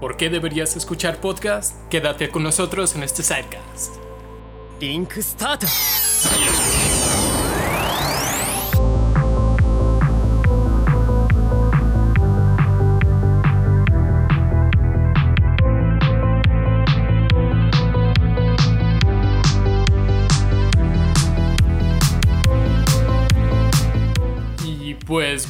[0.00, 1.74] ¿Por qué deberías escuchar podcast?
[1.88, 3.96] Quédate con nosotros en este sidecast.
[4.80, 5.06] リン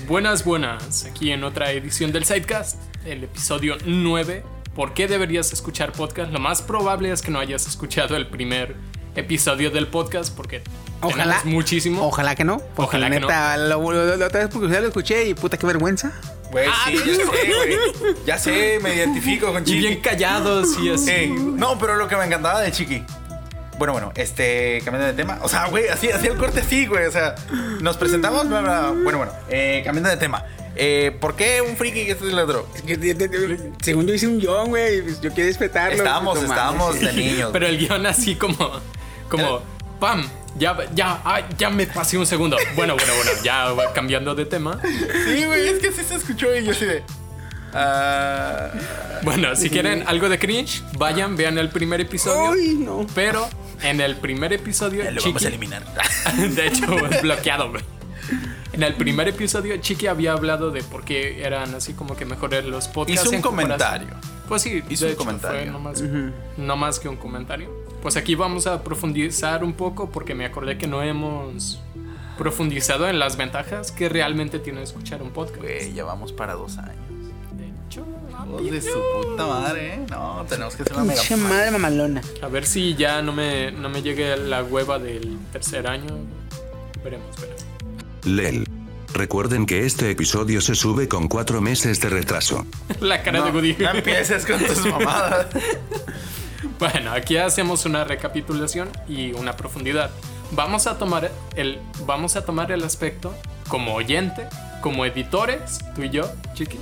[0.09, 4.45] buenas, buenas, aquí en otra edición del Sidecast, el episodio 9.
[4.75, 6.33] ¿Por qué deberías escuchar podcast?
[6.33, 8.77] Lo más probable es que no hayas escuchado el primer
[9.17, 10.63] episodio del podcast porque
[11.03, 11.41] Ojalá.
[11.45, 12.07] muchísimo.
[12.07, 12.59] Ojalá que no.
[12.59, 15.35] Porque Ojalá la que neta, lo- lo- la otra vez porque ya lo escuché y
[15.35, 16.13] puta, qué vergüenza.
[16.53, 17.77] Güey, sí, ya sé, güey.
[18.27, 19.79] Ya sé, me identifico con y Chiqui.
[19.81, 21.27] bien callados y así.
[21.29, 23.03] No, pero lo que me encantaba de Chiqui.
[23.79, 25.39] Bueno, bueno, este, cambiando de tema.
[25.43, 27.07] O sea, güey, así, así el corte así, güey.
[27.07, 27.37] O sea,
[27.81, 28.91] nos presentamos, bla, bla.
[28.91, 30.45] Bueno, bueno, eh, cambiando de tema.
[30.75, 32.69] Eh, ¿Por qué un friki que este es el otro?
[33.83, 35.03] Según yo hice un guion, güey.
[35.03, 35.97] pues, Yo quiero respetarlo.
[35.97, 37.51] Estábamos, estábamos de niños.
[37.53, 38.81] Pero el guion así como,
[39.29, 39.61] como,
[40.01, 42.57] pam, ya, ya, ah, ya me pasé un segundo.
[42.75, 44.81] Bueno, bueno, bueno, ya cambiando de tema.
[44.83, 47.03] Sí, güey, es que sí se escuchó y yo así de.
[47.75, 48.71] Ah.
[49.23, 52.53] Bueno, si quieren algo de cringe, vayan, vean el primer episodio.
[52.53, 53.07] Ay, no.
[53.15, 53.49] Pero
[53.83, 55.83] en el primer episodio, lo vamos Chiqui- a eliminar.
[56.55, 57.83] de hecho, es bloqueado, güey.
[58.73, 62.65] En el primer episodio, Chiqui había hablado de por qué eran así como que mejores
[62.65, 63.23] los podcasts.
[63.23, 64.09] Hizo un en comentario.
[64.47, 65.61] Pues sí, Hizo de un hecho, comentario.
[65.63, 66.03] fue no, más,
[66.57, 67.71] no más que un comentario.
[68.03, 71.81] Pues aquí vamos a profundizar un poco porque me acordé que no hemos
[72.37, 75.61] profundizado en las ventajas que realmente tiene escuchar un podcast.
[75.61, 76.95] Güey, ya vamos para dos años.
[77.57, 78.07] De hecho,
[78.49, 80.07] Hijos de su puta madre, ¿eh?
[80.11, 81.21] No, tenemos que hacer una mega.
[81.21, 82.23] Pinche madre mamalona.
[82.43, 86.15] a ver si ya no me, no me llegue la hueva del tercer año.
[87.05, 87.65] Veremos, veremos.
[88.25, 88.69] Lel.
[89.15, 92.67] Recuerden que este episodio se sube con cuatro meses de retraso.
[93.01, 93.75] La cara de No, Goody.
[93.79, 95.47] no empieces con tus mamadas.
[96.79, 100.11] Bueno, aquí hacemos una recapitulación y una profundidad.
[100.53, 103.35] Vamos a tomar el, vamos a tomar el aspecto
[103.69, 104.47] como oyente,
[104.81, 106.79] como editores, tú y yo, Chiqui,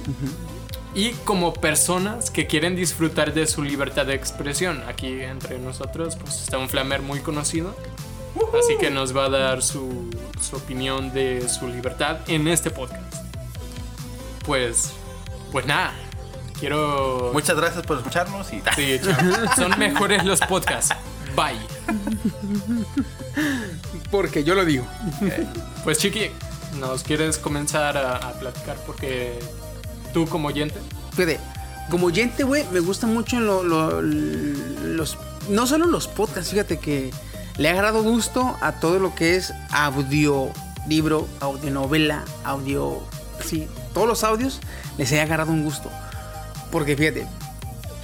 [0.94, 4.82] y como personas que quieren disfrutar de su libertad de expresión.
[4.88, 7.76] Aquí entre nosotros, pues está un flamer muy conocido,
[8.58, 10.10] así que nos va a dar su,
[10.40, 13.14] su opinión de su libertad en este podcast.
[14.44, 14.92] Pues,
[15.52, 15.92] pues nada,
[16.58, 17.30] quiero.
[17.32, 18.62] Muchas gracias por escucharnos y.
[18.74, 19.54] Sí, chao.
[19.56, 20.94] Son mejores los podcasts.
[21.34, 21.58] Bye.
[24.10, 24.86] Porque yo lo digo.
[25.84, 26.30] Pues Chiqui,
[26.78, 28.76] ¿nos quieres comenzar a, a platicar?
[28.86, 29.38] Porque
[30.16, 30.78] tú como oyente,
[31.14, 31.38] Fíjate,
[31.90, 35.18] como oyente, güey, me gusta mucho lo- lo- los.
[35.50, 37.10] No solo los podcasts, fíjate que
[37.58, 40.50] le ha agarrado gusto a todo lo que es audio,
[40.88, 43.02] libro, audionovela, audio.
[43.44, 44.60] Sí, todos los audios
[44.96, 45.90] les he agarrado un gusto.
[46.72, 47.26] Porque fíjate,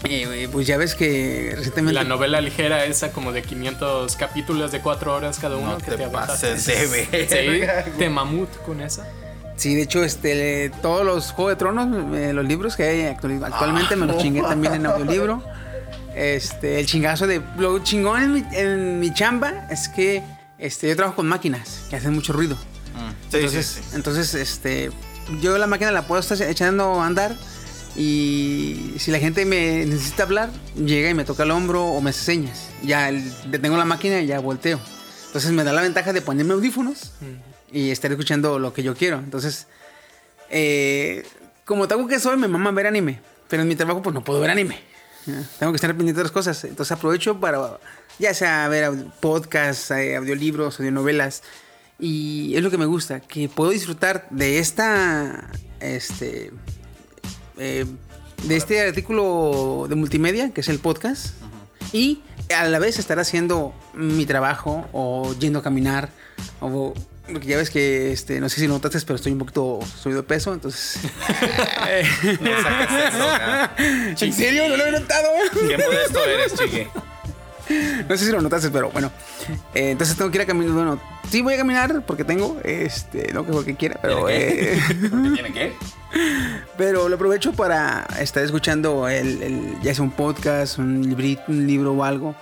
[0.05, 1.95] eh, pues ya ves que recientemente.
[1.95, 5.93] la novela ligera esa como de 500 capítulos de 4 horas cada uno No que
[5.93, 9.09] te te pases de verga, Sí, te mamut con esa.
[9.63, 13.45] Sí, de hecho, este, todos los Juegos de Tronos, eh, los libros que hay actual-
[13.45, 15.43] actualmente, me los chingué también en audiolibro.
[16.15, 17.41] Este, el chingazo de.
[17.57, 20.23] Lo chingón en mi, en mi chamba es que
[20.59, 22.55] este, yo trabajo con máquinas que hacen mucho ruido.
[23.31, 23.97] Sí, entonces, sí, sí.
[23.97, 24.91] entonces, este,
[25.41, 27.35] yo la máquina la puedo estar echando a andar
[27.97, 32.11] y si la gente me necesita hablar, llega y me toca el hombro o me
[32.11, 32.69] hace señas.
[32.83, 33.11] Ya
[33.47, 34.81] detengo la máquina y ya volteo.
[35.29, 37.13] Entonces me da la ventaja de ponerme audífonos
[37.73, 39.19] y estar escuchando lo que yo quiero.
[39.19, 39.67] Entonces,
[40.51, 41.25] eh,
[41.65, 43.21] como tengo que soy, me mama ver anime.
[43.49, 44.79] Pero en mi trabajo, pues no puedo ver anime.
[45.59, 46.65] Tengo que estar pendiente de las cosas.
[46.65, 47.79] Entonces aprovecho para,
[48.19, 51.43] ya sea ver podcasts, eh, audiolibros, audionovelas.
[51.99, 55.49] Y es lo que me gusta, que puedo disfrutar de esta,
[55.81, 56.51] este,
[57.59, 57.87] eh,
[58.45, 61.35] de este artículo de multimedia, que es el podcast.
[61.93, 62.23] Y
[62.55, 66.11] a la vez estar haciendo mi trabajo o yendo a caminar.
[66.61, 66.95] O,
[67.31, 70.23] porque ya ves que, este, no sé si lo notaste, pero estoy un poquito subido
[70.23, 70.99] de peso, entonces...
[72.41, 73.15] No sacas
[74.15, 74.25] eso.
[74.25, 74.69] ¿En serio?
[74.69, 75.29] ¿No lo he notado?
[75.53, 76.87] Qué modesto eres, chiqui.
[78.09, 79.11] No sé si lo notaste, pero bueno.
[79.75, 80.73] Eh, entonces tengo que ir a caminar.
[80.75, 84.81] Bueno, sí voy a caminar porque tengo, este, no que porque quiera, pero, ¿Tiene eh,
[85.35, 85.73] ¿Tiene qué?
[86.77, 91.67] pero lo aprovecho para estar escuchando el, el- ya sea un podcast, un librito, un
[91.67, 92.35] libro o algo.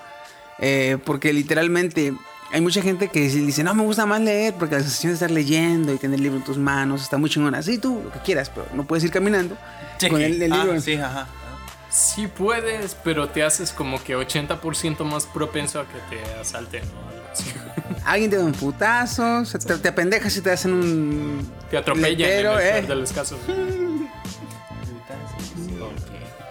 [0.59, 2.12] Eh, porque literalmente
[2.52, 5.31] hay mucha gente que dice, no me gusta más leer porque la sensación de estar
[5.31, 7.62] leyendo y tener el libro en tus manos está muy chingona.
[7.62, 9.56] Sí, tú, lo que quieras, pero no puedes ir caminando
[10.08, 10.75] con el, el Ah, libro.
[10.75, 11.26] en- sí, ajá.
[11.91, 16.82] Sí puedes, pero te haces como que 80% más propenso a que te asalten.
[18.05, 21.50] Alguien te da un putazo, se te, te apendejas y te hacen un.
[21.70, 22.87] Te atropellan letero, en el eh.
[22.88, 23.38] de los casos.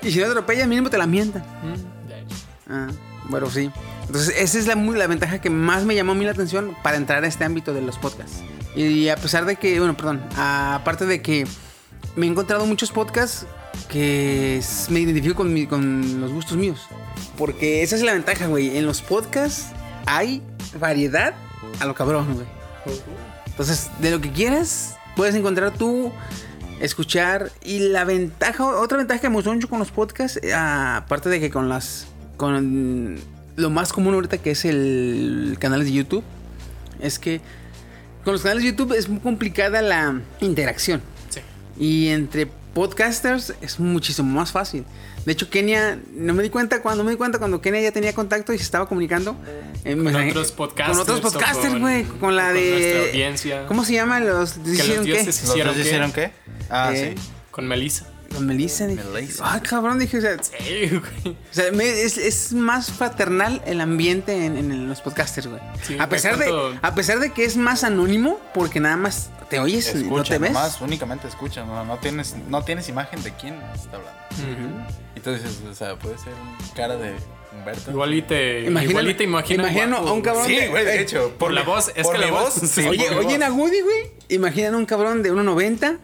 [0.01, 1.43] Y si no atropellas, mínimo te la mientan.
[1.61, 2.35] Mm, de hecho.
[2.69, 2.87] Ah,
[3.29, 3.71] bueno, sí.
[4.07, 6.97] Entonces, esa es la, la ventaja que más me llamó a mí la atención para
[6.97, 8.37] entrar a este ámbito de los podcasts.
[8.75, 11.45] Y a pesar de que, bueno, perdón, aparte de que
[12.15, 13.45] me he encontrado muchos podcasts
[13.87, 16.81] que me identifico con, mi- con los gustos míos.
[17.37, 18.77] Porque esa es la ventaja, güey.
[18.77, 19.67] En los podcasts
[20.05, 20.41] hay
[20.79, 21.33] variedad
[21.79, 22.47] a lo cabrón, güey.
[23.47, 26.11] Entonces, de lo que quieras, puedes encontrar tú,
[26.79, 27.51] escuchar.
[27.63, 31.39] Y la ventaja, otra ventaja que me gustó mucho con los podcasts, eh, aparte de
[31.39, 32.07] que con las.
[32.39, 33.17] Con
[33.57, 36.23] lo más común ahorita que es el canal de YouTube,
[37.01, 37.41] es que
[38.23, 41.01] con los canales de YouTube es muy complicada la interacción.
[41.29, 41.41] Sí.
[41.77, 44.85] Y entre podcasters es muchísimo más fácil.
[45.25, 48.13] De hecho, Kenia, no me di cuenta cuando me di cuenta cuando Kenia ya tenía
[48.13, 49.35] contacto y se estaba comunicando.
[49.83, 50.97] eh, Con otros podcasters.
[50.97, 52.03] Con otros podcasters, güey.
[52.05, 52.71] Con, la con de.
[52.71, 53.67] nuestra audiencia.
[53.67, 54.21] ¿Cómo se llama?
[54.21, 54.55] Los.
[54.57, 55.11] los ¿hicieron qué?
[55.11, 55.81] dioses ¿Los ¿Hicieron dos qué?
[55.89, 56.31] hicieron qué?
[56.69, 57.21] Ah, Eh, sí.
[57.51, 58.05] Con Melissa.
[58.33, 58.87] Con Melissa.
[58.87, 59.43] dije, Melissa.
[59.53, 61.35] Ay, cabrón, dije, o sea, Sí, güey.
[61.35, 65.61] o sea, me- es, es más fraternal el ambiente en, en los podcasters, güey.
[65.83, 69.59] Sí, a, pesar de, a pesar de que es más anónimo, porque nada más te
[69.59, 70.51] oyes, no te ves.
[70.51, 71.67] nomás, únicamente escuchan.
[71.67, 74.87] No, no tienes, no tienes imagen de quién está hablando.
[75.15, 76.33] Y tú dices, o sea, puede ser
[76.75, 77.13] cara de
[77.51, 77.89] Humberto.
[77.91, 80.67] Igual y te, Imagina- igual y te imagina imagina guapo, a un cabrón Sí, de-
[80.69, 81.33] güey, de eh, hecho.
[81.39, 83.49] Por la voz, es por que la mi voz- sí, Oye, por mi oyen a
[83.49, 83.57] voz.
[83.57, 84.11] Woody, güey.
[84.29, 85.97] Imaginan un cabrón de 1.90.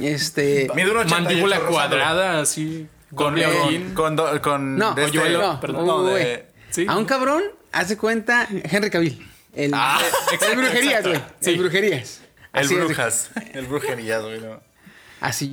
[0.00, 0.68] Este.
[0.74, 2.86] Mide un 88 Mandíbula cuadrada, así.
[3.14, 5.86] Con, doble con, con, do- con No, de este- no, perdón.
[5.86, 6.86] no, de- Sí.
[6.88, 9.26] A un cabrón, hace cuenta Henry Cavill.
[9.56, 11.20] El, Ah, el exacto, brujerías, güey.
[11.40, 11.50] Sí.
[11.50, 12.20] El brujerías.
[12.52, 13.30] el Así es, brujas.
[13.52, 14.40] El brujerías, güey.
[14.40, 14.60] No.
[15.20, 15.50] Así,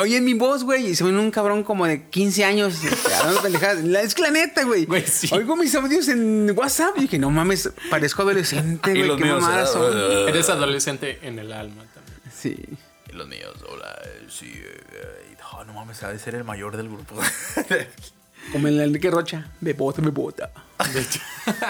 [0.00, 2.80] oyen mi voz, güey, y se ven un cabrón como de 15 años
[3.20, 3.84] hablando pendejadas.
[3.84, 4.86] La- Es que la neta, güey.
[4.86, 5.28] Güey, sí.
[5.32, 9.92] Oigo mis audios en WhatsApp y dije, no mames, parezco adolescente, güey, qué mamadas son.
[10.28, 12.20] Eres adolescente en el alma también.
[12.34, 12.56] Sí.
[13.14, 14.52] Los míos, hola, eh, sí.
[14.52, 17.14] eh, eh, oh, no mames, ha de ser el mayor del grupo.
[18.52, 20.50] Como el Enrique Rocha, me bota, me bota.
[20.92, 21.20] De hecho.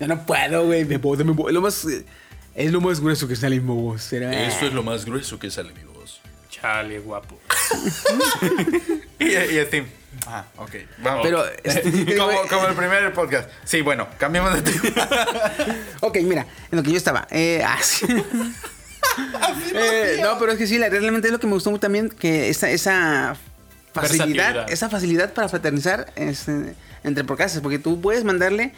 [0.00, 1.52] Ya no puedo, güey, me bota, me bota.
[1.52, 2.06] Lo más, eh,
[2.54, 4.00] es lo más grueso que sale en mi voz.
[4.02, 4.32] Será.
[4.72, 6.22] lo más grueso que sale mi voz.
[6.48, 7.38] Chale, guapo.
[9.18, 9.86] Y, y Steam.
[10.26, 10.70] Ah, ok.
[10.98, 11.20] Vamos.
[11.22, 13.50] Pero, este, como, el primer podcast.
[13.64, 15.08] Sí, bueno, cambiamos de tema.
[16.00, 17.28] Ok, mira, en lo que yo estaba.
[17.30, 18.06] Eh, ah, sí.
[19.74, 22.48] Eh, no, pero es que sí, la- realmente es lo que me gustó también, que
[22.48, 23.36] esa, esa
[23.92, 26.74] facilidad, esa facilidad para fraternizar este,
[27.04, 28.72] entre podcasters, porque tú puedes mandarle,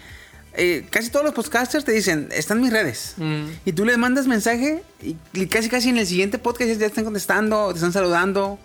[0.54, 3.44] eh, casi todos los podcasters te dicen, están mis redes, Mm.
[3.64, 7.04] y tú les mandas mensaje y, y casi casi en el siguiente podcast ya están
[7.04, 8.58] contestando, te están saludando.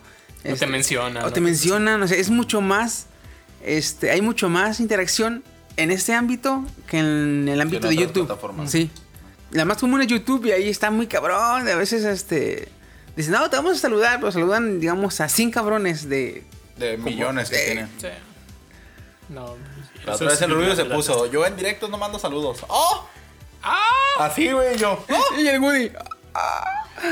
[0.49, 1.33] O te mencionan, O ¿no?
[1.33, 3.05] te mencionan, o sea, es mucho más,
[3.63, 5.43] este, hay mucho más interacción
[5.77, 8.27] en este ámbito que en el ámbito de YouTube.
[8.67, 8.89] Sí.
[9.51, 11.67] La más común es YouTube y ahí está muy cabrón.
[11.67, 12.69] A veces, este.
[13.15, 16.43] Dicen, no, te vamos a saludar, pero saludan, digamos, a 100 cabrones de.
[16.77, 17.89] De millones que Eh, tienen.
[17.99, 18.07] Sí.
[19.29, 19.55] No.
[20.05, 21.25] La otra vez el Rubio se puso.
[21.31, 22.59] Yo en directo no mando saludos.
[22.67, 23.07] ¡Oh!
[23.63, 23.81] ¡Ah!
[24.19, 25.03] Así, güey, yo.
[25.09, 25.35] ¡Oh!
[25.39, 25.91] Y el Woody.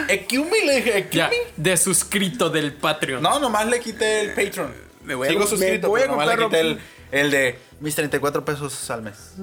[0.07, 3.21] Excuse le dije, Ya, de suscrito del Patreon.
[3.21, 4.73] No, nomás le quité el Patreon.
[5.03, 6.79] Me voy a- Sigo me suscrito, voy a pero nomás le comprar quité el,
[7.11, 9.33] el de mis 34 pesos al mes.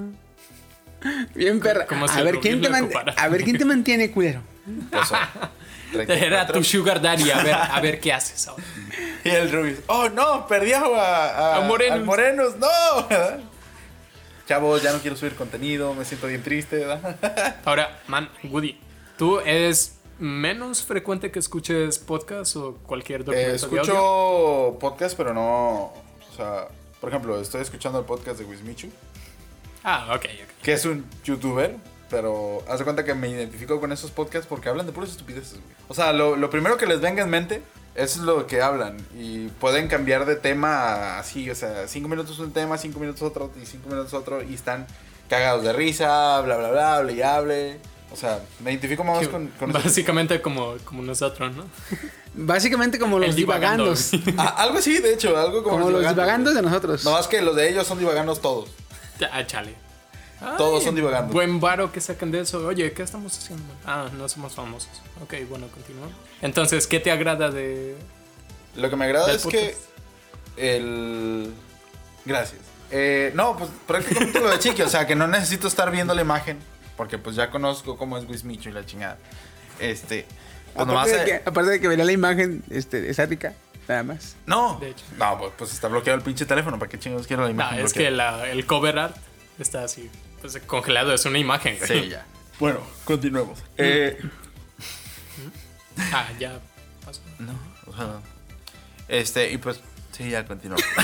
[1.35, 1.87] Bien perra.
[1.87, 4.43] Como si A ver, quién te man- a ver quién te mantiene, culero.
[4.93, 5.15] Eso.
[5.93, 6.55] Era 34.
[6.59, 7.31] tu sugar daddy.
[7.31, 8.63] A ver, a ver qué haces ahora.
[9.25, 9.77] Y el Rubio.
[9.89, 11.99] Oh, no, perdí a, a, A Morenos.
[11.99, 12.57] al Morenos.
[12.57, 12.69] No.
[14.49, 15.95] Chavos, ya no quiero subir contenido.
[15.95, 16.77] Me siento bien triste.
[16.79, 17.59] ¿verdad?
[17.65, 18.79] Ahora, man, Woody,
[19.17, 23.85] ¿tú eres menos frecuente que escuches podcast o cualquier Eh, documento de audio?
[23.85, 25.93] escucho podcast, pero no.
[25.93, 26.69] O sea,
[27.01, 28.89] por ejemplo, estoy escuchando el podcast de Wismichu,
[29.85, 30.63] Ah, ok, ok.
[30.63, 31.77] que es un youtuber,
[32.11, 35.55] pero haz de cuenta que me identifico con esos podcasts porque hablan de puras estupideces,
[35.55, 35.75] güey.
[35.89, 37.63] O sea, lo, lo primero que les venga en mente
[37.95, 42.53] es lo que hablan y pueden cambiar de tema así, o sea, cinco minutos un
[42.53, 44.87] tema, cinco minutos otro y cinco minutos otro y están
[45.29, 47.79] cagados de risa, bla, bla, bla, hable y hable.
[48.13, 51.65] O sea, me identifico más con, con Básicamente como, como nosotros, ¿no?
[52.35, 54.11] Básicamente como los divagandos.
[54.37, 56.63] Ah, algo así, de hecho, algo como, Como los divagandos güey.
[56.63, 57.05] de nosotros.
[57.05, 58.69] No más que los de ellos son divagandos todos.
[59.31, 59.75] Ah, chale.
[60.59, 61.33] Todos son divagando.
[61.33, 62.67] Buen varo que sacan de eso.
[62.67, 63.65] Oye, ¿qué estamos haciendo?
[63.85, 64.91] Ah, no somos famosos.
[65.23, 66.13] Ok, bueno, continuamos.
[66.41, 67.97] Entonces, ¿qué te agrada de...?
[68.75, 69.77] Lo que me agrada es que
[70.57, 71.53] el...
[72.25, 72.61] Gracias.
[72.91, 76.23] Eh, no, pues prácticamente lo de Chiqui, o sea, que no necesito estar viendo la
[76.23, 76.59] imagen,
[76.97, 79.19] porque pues ya conozco cómo es Wismicho y la chingada.
[79.79, 80.27] Este...
[80.75, 83.53] Pues nomás, Aparte de, eh, que, aparte de que verá la imagen este, estática,
[83.93, 84.37] nada más.
[84.47, 85.05] No, De hecho.
[85.19, 87.81] no, pues, pues está bloqueado el pinche teléfono, ¿para qué chingados quiero la No, imagen?
[87.85, 89.17] es que la- el cover art
[89.59, 91.79] está así, pues congelado, es una imagen.
[91.87, 92.27] Sí, ya.
[92.59, 93.59] Bueno, continuemos.
[93.77, 94.19] Eh,
[96.13, 96.59] Ah, ya
[97.05, 97.21] pasó.
[97.39, 97.53] no,
[97.87, 98.21] o sea...
[99.09, 99.81] Este, y pues
[100.13, 100.77] Sí, ya continúa.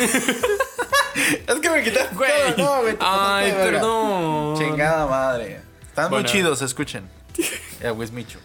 [1.46, 2.56] es que me quitaste Güey.
[2.56, 4.58] todo, no, pasaste Ay, perdón.
[4.58, 5.60] Chingada madre.
[5.86, 6.24] Están Bueno.
[6.24, 7.08] muy chidos, escuchen.
[7.80, 8.38] Ya, Wismichu.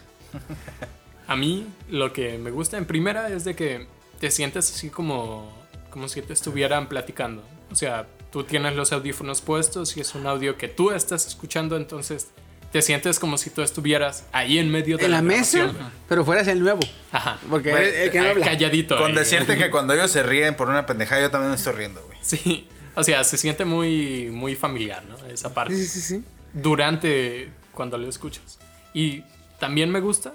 [1.26, 3.86] A mí lo que me gusta en primera es de que
[4.18, 5.52] te sientes así como,
[5.90, 7.42] como si te estuvieran platicando.
[7.70, 11.76] O sea, tú tienes los audífonos puestos y es un audio que tú estás escuchando,
[11.76, 12.28] entonces
[12.72, 15.72] te sientes como si tú estuvieras ahí en medio de En la mesa,
[16.08, 16.80] pero fueras el nuevo.
[17.12, 17.38] Ajá.
[17.48, 18.44] Porque Güey, el, el que no habla.
[18.44, 18.96] Calladito.
[18.96, 19.16] Con ahí.
[19.16, 22.18] decirte que cuando ellos se ríen por una pendejada, yo también me estoy riendo, güey.
[22.20, 22.66] Sí.
[22.96, 25.16] O sea, se siente muy, muy familiar, ¿no?
[25.26, 25.76] Esa parte.
[25.76, 26.16] Sí, sí, sí.
[26.16, 26.24] sí.
[26.52, 28.58] durante cuando lo escuchas.
[28.92, 29.22] Y
[29.60, 30.34] también me gusta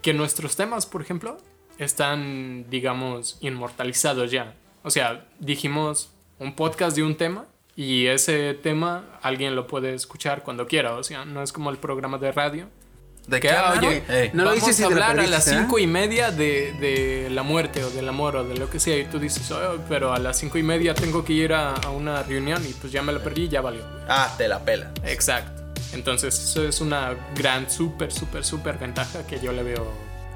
[0.00, 1.38] que nuestros temas, por ejemplo,
[1.84, 4.54] están, digamos, inmortalizados ya.
[4.82, 7.46] O sea, dijimos un podcast de un tema
[7.76, 10.94] y ese tema alguien lo puede escuchar cuando quiera.
[10.94, 12.68] O sea, no es como el programa de radio.
[13.26, 14.30] ¿De Que, qué ah, oye, Ey.
[14.32, 15.60] No lo dices a hablar a las ¿verdad?
[15.62, 18.96] cinco y media de, de la muerte o del amor o de lo que sea.
[18.96, 21.90] Y tú dices, "Oh, pero a las cinco y media tengo que ir a, a
[21.90, 23.84] una reunión y pues ya me lo perdí y ya valió.
[24.08, 24.90] Ah, te la pela.
[25.04, 25.62] Exacto.
[25.92, 29.86] Entonces, eso es una gran, súper, súper, súper ventaja que yo le veo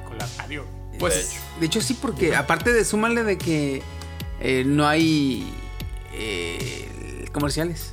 [0.07, 0.84] con la radio.
[0.99, 3.83] Pues, De hecho, sí, porque aparte de súmale de que
[4.41, 5.53] eh, no hay
[6.13, 7.93] eh, comerciales.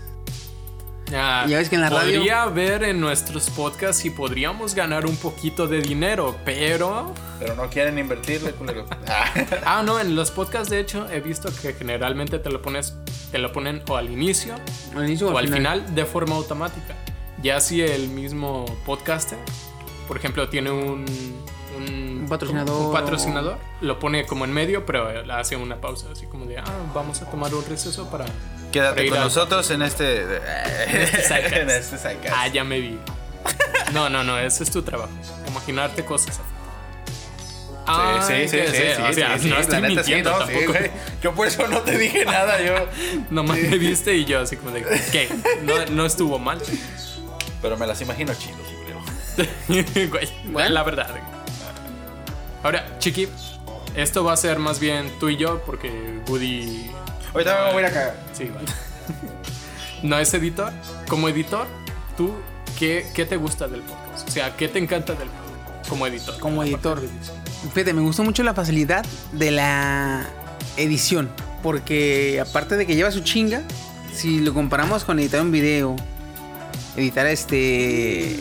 [1.14, 5.06] ah, Ya ves que en la radio- Podría ver en nuestros podcasts si podríamos ganar
[5.06, 7.14] un poquito de dinero, pero.
[7.40, 8.86] Pero no quieren invertirle, culero.
[9.66, 9.84] Ah.
[9.86, 12.94] No, en los podcasts, de hecho, he visto que generalmente te lo pones.
[13.32, 14.56] Te lo ponen o al inicio
[14.96, 16.96] Al inicio o al final de forma automática.
[17.42, 19.40] Ya si el mismo podcaster,
[20.08, 21.06] por ejemplo, tiene Un
[22.32, 22.88] patrocinador.
[22.88, 26.64] un patrocinador, lo pone como en medio, pero hace una pausa, así como de, ah,
[26.96, 28.26] vamos a tomar un receso para...
[28.72, 30.22] Quédate para ir con al- nosotros en este.
[30.88, 32.26] en este sidecast.
[32.36, 32.98] Ah, ya me vi.
[33.94, 35.12] No, no, no, ese es tu trabajo.
[35.48, 36.40] Imaginarte cosas.
[37.86, 40.68] Ah, Sí, sí, sí, sí, sí, o sea, sí, no estoy mintiendo no, tampoco.
[40.68, 40.92] güey.
[41.22, 42.76] Yo por eso no te dije nada, yo.
[43.30, 45.28] Nomás me viste y yo así como de, ¿qué?
[45.64, 46.62] No, no estuvo mal.
[47.62, 50.22] Pero me las imagino chidos, culero.
[50.52, 51.10] Güey, la verdad.
[52.64, 53.28] Ahora, Chiqui,
[53.96, 56.92] esto va a ser más bien tú y yo porque Woody...
[57.34, 58.24] Ahorita me voy a ir a cagar.
[58.34, 58.68] Sí, vale.
[60.04, 60.72] no es editor.
[61.08, 61.66] Como editor,
[62.16, 62.34] tú,
[62.78, 64.28] ¿qué, ¿qué te gusta del podcast?
[64.28, 66.40] O sea, ¿qué te encanta del podcast como editor?
[66.40, 67.02] Como editor.
[67.74, 70.28] Fíjate, me gusta mucho la facilidad de la
[70.78, 71.32] edición.
[71.64, 73.64] Porque aparte de que lleva su chinga,
[74.14, 75.96] si lo comparamos con editar un video,
[76.96, 78.40] editar este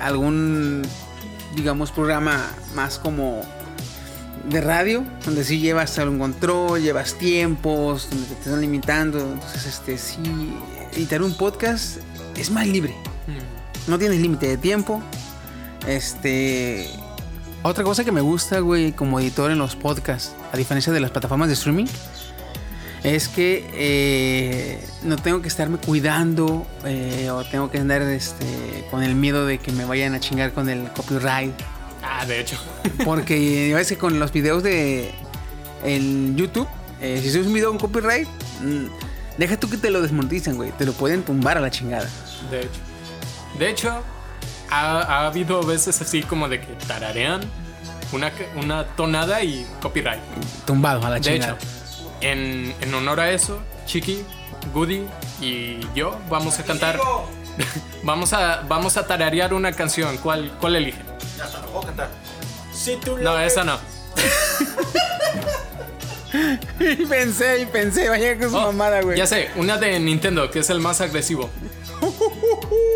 [0.00, 0.82] algún
[1.54, 3.42] digamos programa más como
[4.44, 9.18] de radio, donde sí llevas algún control, llevas tiempos, donde te están limitando.
[9.18, 10.54] Entonces, este sí,
[10.92, 11.98] editar un podcast
[12.36, 12.94] es más libre.
[13.26, 13.90] Mm.
[13.90, 15.02] No tienes límite de tiempo.
[15.86, 16.88] Este.
[17.62, 21.12] Otra cosa que me gusta, güey, como editor en los podcasts, a diferencia de las
[21.12, 21.86] plataformas de streaming,
[23.04, 29.04] es que eh, no tengo que estarme cuidando eh, o tengo que andar este, con
[29.04, 31.54] el miedo de que me vayan a chingar con el copyright.
[32.22, 32.56] Ah, de hecho.
[33.04, 35.12] Porque ves que con los videos de
[35.84, 36.68] en YouTube,
[37.00, 38.28] eh, si subes un video con copyright,
[38.60, 38.86] mm,
[39.38, 40.70] deja tú que te lo desmonticen, güey.
[40.72, 42.08] Te lo pueden tumbar a la chingada.
[42.50, 42.80] De hecho.
[43.58, 44.02] De hecho,
[44.70, 47.40] ha, ha habido veces así como de que tararean
[48.12, 50.20] una, una tonada y copyright.
[50.64, 51.54] Tumbado a la De chingada.
[51.56, 51.66] hecho,
[52.20, 54.22] en, en honor a eso, Chiqui,
[54.72, 55.02] Goody
[55.40, 56.98] y yo vamos a cantar.
[58.04, 60.16] vamos a vamos a tararear una canción.
[60.18, 61.02] ¿Cuál, cuál eligen?
[61.42, 62.08] Ya está, lo puedo cantar.
[62.72, 63.78] Si tú No, esa no.
[66.80, 69.18] Y pensé, y pensé, vaya con su Oh, mamada, güey.
[69.18, 71.50] Ya sé, una de Nintendo, que es el más agresivo.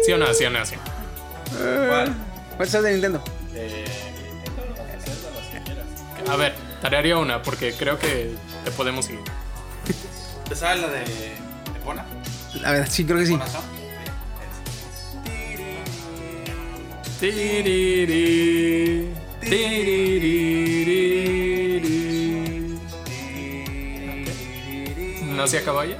[0.06, 0.32] ¿Sí o no?
[0.32, 0.64] ¿Sí o no?
[0.64, 0.76] ¿Sí?
[1.58, 2.14] ¿Cuál?
[2.56, 3.22] ¿Cuál es el de Nintendo?
[6.28, 8.34] A ver, tararía una, porque creo que
[8.64, 9.20] te podemos seguir.
[10.48, 11.02] ¿Te sabes la de
[11.76, 12.06] Epona?
[12.64, 13.34] A ver, sí, creo que sí.
[13.34, 13.50] ¿Epona
[25.34, 25.96] ¿No se acabó ya?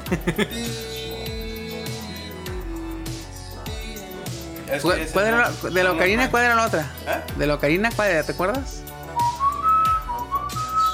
[4.83, 6.91] ¿Cuál, era la- de la ocarina, cuál era la otra?
[7.07, 7.21] ¿Eh?
[7.37, 8.23] De la ocarina, ¿cuál era?
[8.25, 8.83] ¿Te acuerdas?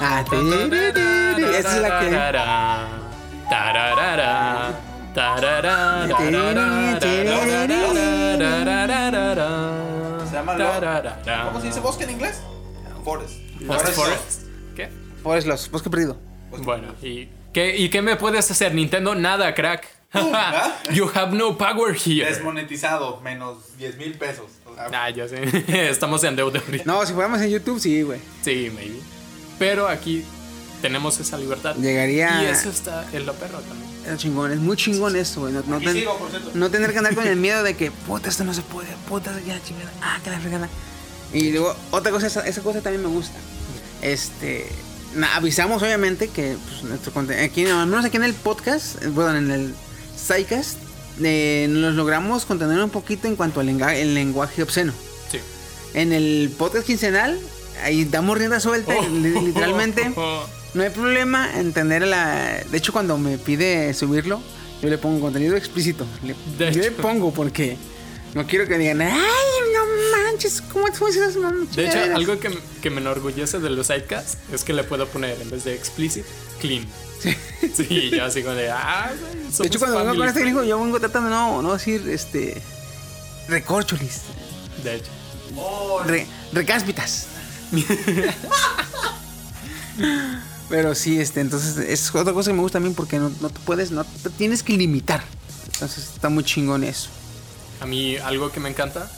[0.00, 2.10] Ah, tiririri, esa es la que.
[10.44, 11.44] Llama.
[11.46, 12.40] ¿Cómo se dice bosque en inglés?
[13.04, 13.34] Forest.
[13.66, 14.42] Forest, Forest.
[14.76, 14.88] ¿Qué?
[15.22, 16.16] Forest Lost, Bosque Perdido.
[16.58, 19.14] Bueno, ¿y qué, ¿y qué me puedes hacer, Nintendo?
[19.14, 19.86] Nada, crack.
[20.92, 22.28] you have no power here.
[22.28, 24.46] Desmonetizado, menos 10 mil pesos.
[24.66, 25.42] O sea, Ah, ya sé.
[25.90, 26.84] Estamos en deuda ahorita.
[26.84, 28.20] No, si fuéramos en YouTube, sí, güey.
[28.42, 29.00] Sí, maybe.
[29.58, 30.22] Pero aquí
[30.82, 31.76] tenemos esa libertad.
[31.76, 33.90] Llegaría- Y eso está en lo perro también.
[34.06, 35.52] Es chingón, es muy chingón esto, güey.
[35.52, 36.50] No, no Aquí ten- sigo, por cierto.
[36.54, 39.32] no tener que andar con el miedo de que, puta, esto no se puede, puta,
[39.46, 40.68] ya chingada, ah, que la fregada.
[41.32, 43.38] Y luego, otra cosa, esa, esa cosa también me gusta.
[44.02, 44.66] Este,
[45.14, 49.36] na- avisamos obviamente que pues, nuestro contenido, aquí, al menos aquí en el podcast, bueno,
[49.38, 49.74] en el
[50.16, 50.78] Psycast,
[51.22, 54.92] eh, nos logramos contener un poquito en cuanto al el lenguaje obsceno.
[55.30, 55.38] Sí.
[55.94, 57.38] En el podcast quincenal,
[57.84, 59.08] ahí damos rienda suelta, Oh.
[59.08, 60.12] li- literalmente.
[60.74, 62.62] No hay problema en tener la.
[62.70, 64.40] De hecho, cuando me pide subirlo,
[64.80, 66.06] yo le pongo contenido explícito.
[66.22, 66.34] Le,
[66.72, 67.76] yo le pongo porque
[68.34, 69.12] no quiero que digan, ¡ay,
[69.74, 69.84] no
[70.16, 70.62] manches!
[70.62, 71.74] ¿Cómo tú esas mames?
[71.76, 75.38] De hecho, algo que, que me enorgullece de los sidecasts es que le puedo poner
[75.40, 76.24] en vez de explicit,
[76.60, 76.86] clean.
[77.20, 79.12] Sí, yo así como de, ah,
[79.58, 80.50] De hecho, cuando vengo con este friendly".
[80.50, 82.60] hijo, yo vengo tratando de no, no decir este.
[83.48, 84.22] Recorcholis.
[84.82, 85.10] De hecho.
[86.06, 87.26] Re, recáspitas.
[90.72, 93.50] Pero sí, este, entonces es otra cosa que me gusta a mí porque no, no
[93.50, 95.22] te puedes, no te tienes que limitar.
[95.74, 97.10] Entonces está muy chingón eso.
[97.82, 99.12] A mí algo que me encanta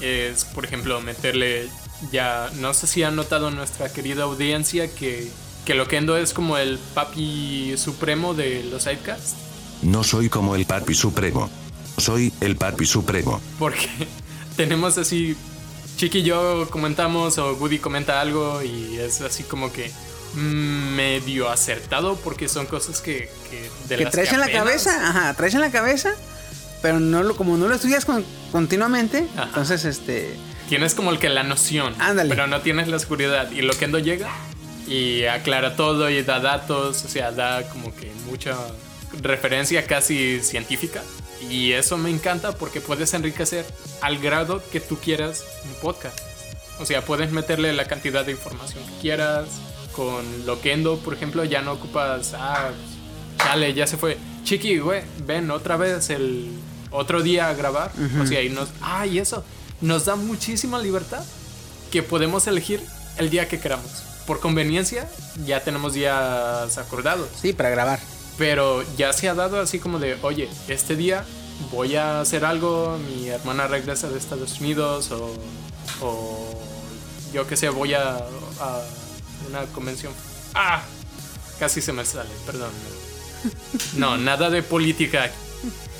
[0.00, 1.70] es, por ejemplo, meterle
[2.12, 5.30] ya, no sé si han notado nuestra querida audiencia que,
[5.64, 9.34] que Loquendo es como el papi supremo de los sidecasts.
[9.80, 11.48] No soy como el papi supremo.
[11.96, 13.40] Soy el papi supremo.
[13.58, 13.88] Porque
[14.58, 15.38] tenemos así,
[15.96, 19.90] Chiqui y yo comentamos o Woody comenta algo y es así como que
[20.34, 25.34] medio acertado porque son cosas que, que de que las traes en la cabeza, ajá,
[25.34, 26.10] traes en la cabeza,
[26.82, 29.44] pero no lo, como no lo estudias con- continuamente, Ajá.
[29.48, 30.36] entonces este
[30.68, 32.28] Tienes como el que la noción, Ándale.
[32.28, 33.50] pero no tienes la seguridad.
[33.52, 34.28] Y Loquendo llega
[34.86, 38.54] y aclara todo y da datos, o sea, da como que mucha
[39.22, 41.02] referencia casi científica.
[41.48, 43.64] Y eso me encanta porque puedes enriquecer
[44.02, 46.18] al grado que tú quieras un podcast.
[46.80, 49.48] O sea, puedes meterle la cantidad de información que quieras.
[49.98, 52.32] Con Loquendo, por ejemplo, ya no ocupas.
[52.38, 52.70] Ah,
[53.36, 54.16] dale, ya se fue.
[54.44, 56.52] Chiqui, güey, ven otra vez el
[56.92, 57.90] otro día a grabar.
[58.22, 58.68] O sea, y nos.
[58.80, 59.42] Ah, y eso.
[59.80, 61.24] Nos da muchísima libertad
[61.90, 62.80] que podemos elegir
[63.16, 64.04] el día que queramos.
[64.24, 65.10] Por conveniencia,
[65.44, 67.28] ya tenemos días acordados.
[67.42, 67.98] sí, para grabar.
[68.38, 71.24] Pero ya se ha dado así como de, oye, este día
[71.72, 75.34] voy a hacer algo, mi hermana regresa de Estados Unidos o,
[76.00, 76.54] o
[77.32, 78.18] yo qué sé, voy a,
[78.60, 78.82] a
[79.46, 80.12] una convención.
[80.54, 80.82] Ah,
[81.58, 82.70] casi se me sale, perdón.
[83.96, 85.30] No, nada de política.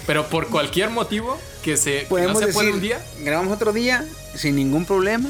[0.06, 3.04] Pero por cualquier motivo que se que no Podemos se decir, puede un día.
[3.20, 5.28] grabamos otro día sin ningún problema,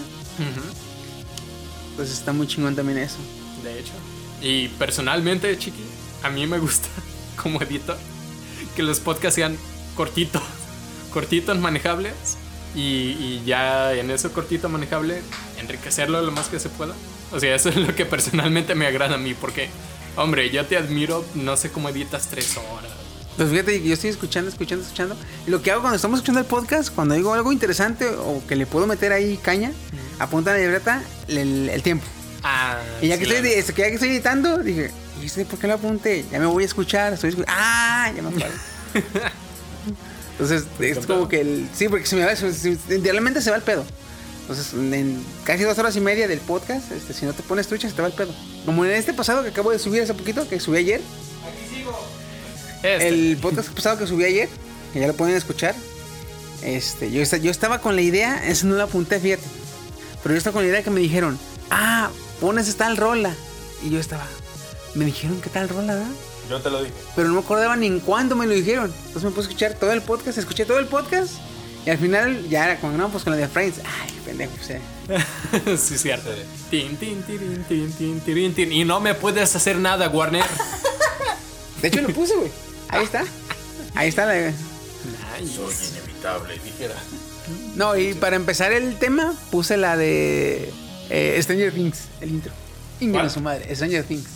[1.97, 3.17] pues está muy chingón también eso.
[3.63, 3.93] De hecho.
[4.41, 5.83] Y personalmente, Chiqui,
[6.23, 6.89] a mí me gusta
[7.43, 7.99] como editor
[8.77, 9.57] que los podcasts sean
[9.97, 10.43] cortitos,
[11.13, 12.15] cortitos, manejables.
[12.75, 15.23] Y, y ya en eso cortito, manejable,
[15.59, 16.95] enriquecerlo lo más que se pueda.
[17.33, 19.69] O sea, eso es lo que personalmente me agrada a mí, porque,
[20.17, 22.91] hombre, yo te admiro, no sé cómo editas tres horas.
[23.37, 25.17] Pues fíjate, que yo estoy escuchando, escuchando, escuchando.
[25.47, 28.57] Y lo que hago cuando estamos escuchando el podcast, cuando digo algo interesante o que
[28.57, 29.71] le puedo meter ahí caña,
[30.19, 32.05] apunta en la libreta el, el tiempo.
[32.43, 34.91] Ah, Y ya que, sí, estoy, de- que ya que estoy editando, dije,
[35.23, 36.25] ¿y este por qué lo apunté?
[36.33, 38.11] Ya me voy a escuchar, estoy ¡Ah!
[38.17, 38.55] Ya me acuerdo.
[40.33, 41.69] Entonces, es como que el.
[41.75, 43.85] Sí, porque se me va, se- se- realmente se va el pedo.
[44.49, 47.87] Entonces, en casi dos horas y media del podcast, este, si no te pones trucha,
[47.87, 48.33] se te va el pedo.
[48.65, 51.03] Como en este pasado que acabo de subir hace poquito, que subí ayer,
[52.83, 53.09] Este.
[53.09, 54.49] el podcast pasado que subí ayer,
[54.95, 55.75] que ya lo pueden escuchar.
[56.63, 59.43] Este, yo, yo estaba con la idea, eso no lo apunté, fíjate.
[60.23, 61.39] Pero yo estaba con la idea que me dijeron,
[61.71, 62.09] ah,
[62.41, 63.35] pones tal rola.
[63.85, 64.27] Y yo estaba,
[64.95, 66.11] me dijeron que tal rola, ¿verdad?
[66.49, 66.95] Yo te lo dije.
[67.15, 68.91] Pero no me acordaba ni en cuándo me lo dijeron.
[69.09, 71.35] Entonces me puse a escuchar todo el podcast, escuché todo el podcast.
[71.89, 73.79] Y al final ya era con, no, pues con la de Friends.
[73.79, 74.79] Ay, pendejo, o sea.
[75.79, 76.29] sí, cierto.
[76.71, 78.73] Tin, tin, tirin, tin, tin, tirin, tin.
[78.73, 80.45] Y no me puedes hacer nada, Warner.
[81.81, 82.51] De hecho lo puse, güey.
[82.91, 83.25] Ahí está.
[83.95, 84.53] Ahí está la...
[85.39, 86.95] Soy inevitable, dijera.
[87.75, 90.71] No, y para empezar el tema, puse la de
[91.09, 92.53] eh, Stranger Things, el intro.
[93.11, 93.31] ¿Cuál?
[93.31, 94.29] su madre, Stranger Things.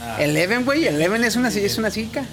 [0.00, 0.16] Ah.
[0.24, 2.26] Eleven, güey, Eleven es una, es una chica.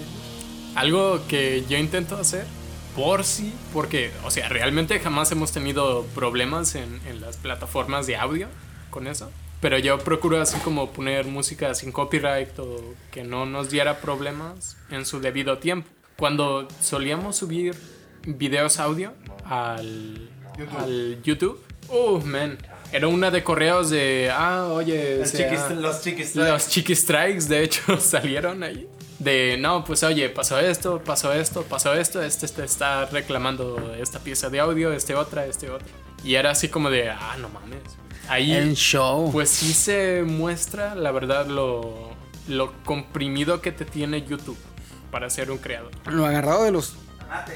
[0.73, 2.47] Algo que yo intento hacer
[2.95, 8.15] por sí, porque, o sea, realmente jamás hemos tenido problemas en, en las plataformas de
[8.17, 8.47] audio
[8.89, 9.31] con eso.
[9.61, 14.75] Pero yo procuro así como poner música sin copyright o que no nos diera problemas
[14.91, 15.89] en su debido tiempo.
[16.17, 17.73] Cuando solíamos subir
[18.25, 19.13] videos audio
[19.45, 22.57] al YouTube, al YouTube oh, man,
[22.91, 27.47] era una de correos de, ah, oye, o sea, chiquis- los chiquis los Chiqui Strikes,
[27.47, 28.87] de hecho, salieron ahí.
[29.23, 34.19] De, no, pues oye, pasó esto, pasó esto, pasó esto, este, este está reclamando esta
[34.19, 35.87] pieza de audio, este otra, este otra.
[36.23, 37.79] Y era así como de, ah, no mames.
[38.29, 39.31] Ahí, En show.
[39.31, 42.11] pues sí se muestra, la verdad, lo,
[42.47, 44.57] lo comprimido que te tiene YouTube
[45.11, 45.91] para ser un creador.
[46.05, 46.95] Lo agarrado de los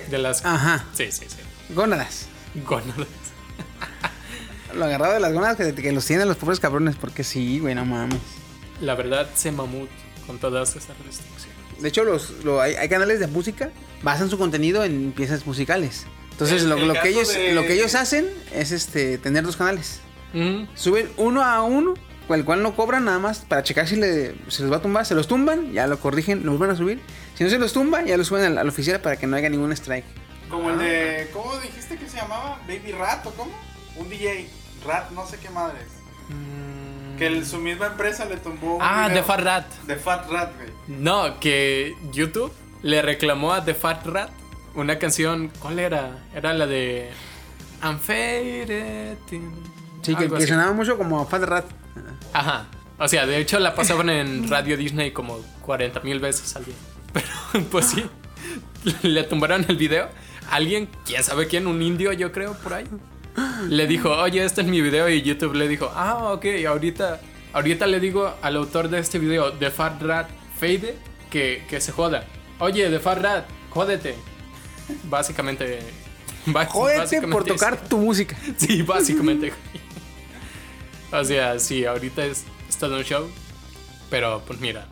[0.10, 0.45] De las.
[0.45, 0.86] Ajá.
[0.93, 1.38] Sí, sí, sí.
[1.73, 2.27] gónadas.
[2.65, 3.08] Gónadas.
[4.75, 6.95] Lo agarrado de las gónadas que, que los tienen los pobres cabrones.
[6.95, 8.19] Porque sí, güey, no mames.
[8.82, 9.89] La verdad, se mamut
[10.25, 11.56] con todas esas restricciones.
[11.79, 13.69] De hecho, los, lo- hay, hay canales de música,
[14.03, 16.05] basan su contenido en piezas musicales.
[16.31, 19.43] Entonces, El- lo, el lo que ellos, de- lo que ellos hacen es este tener
[19.43, 19.99] dos canales.
[20.33, 21.93] Mm, Suben uno a uno,
[22.27, 24.81] con el cual no cobran nada más para checar si le, se los va a
[24.81, 25.05] tumbar.
[25.05, 26.99] Se los tumban, ya lo corrigen, lo vuelven a subir.
[27.35, 29.49] Si no se los tumba, ya lo suben al, al oficial para que no haya
[29.49, 30.05] ningún strike.
[30.49, 31.29] Como el de.
[31.33, 32.59] ¿Cómo dijiste que se llamaba?
[32.67, 33.51] ¿Baby Rat o cómo?
[33.95, 34.47] Un DJ.
[34.85, 35.83] Rat, no sé qué madres.
[37.17, 38.75] Que el- su misma empresa le tumbó.
[38.75, 39.65] un Ah, video The Fat Rat.
[39.88, 40.69] De Fat Rat, güey.
[40.99, 42.51] No, que YouTube
[42.84, 44.30] le reclamó a The Fat Rat
[44.75, 45.51] una canción.
[45.60, 46.25] ¿Cuál era?
[46.36, 47.10] Era la de.
[47.84, 49.17] I'm faded.
[49.32, 49.51] in-
[50.01, 51.65] Sí, que, que sonaba mucho como Fat Rat.
[52.34, 52.67] Ajá.
[52.99, 56.75] O sea, de hecho la pasaban en Radio Disney como 40 mil veces al día.
[57.13, 58.06] Pero pues sí.
[59.01, 60.08] Le tumbaron el video.
[60.49, 62.86] Alguien, quién sabe quién, un indio yo creo por ahí.
[63.69, 65.10] Le dijo, oye, este es mi video.
[65.10, 67.21] Y YouTube le dijo, ah, ok, ahorita,
[67.54, 70.95] ahorita le digo al autor de este video, The Fat Rat Fade,
[71.30, 72.26] que, que se joda.
[72.60, 74.15] Oye, The Fat Rat, jódete.
[75.04, 75.80] Básicamente.
[76.69, 77.84] Jódete básicamente por tocar eso.
[77.89, 78.38] tu música.
[78.58, 79.54] Sí, básicamente.
[81.12, 83.30] o sea, sí, ahorita es, es todo un show.
[84.10, 84.88] Pero pues mira,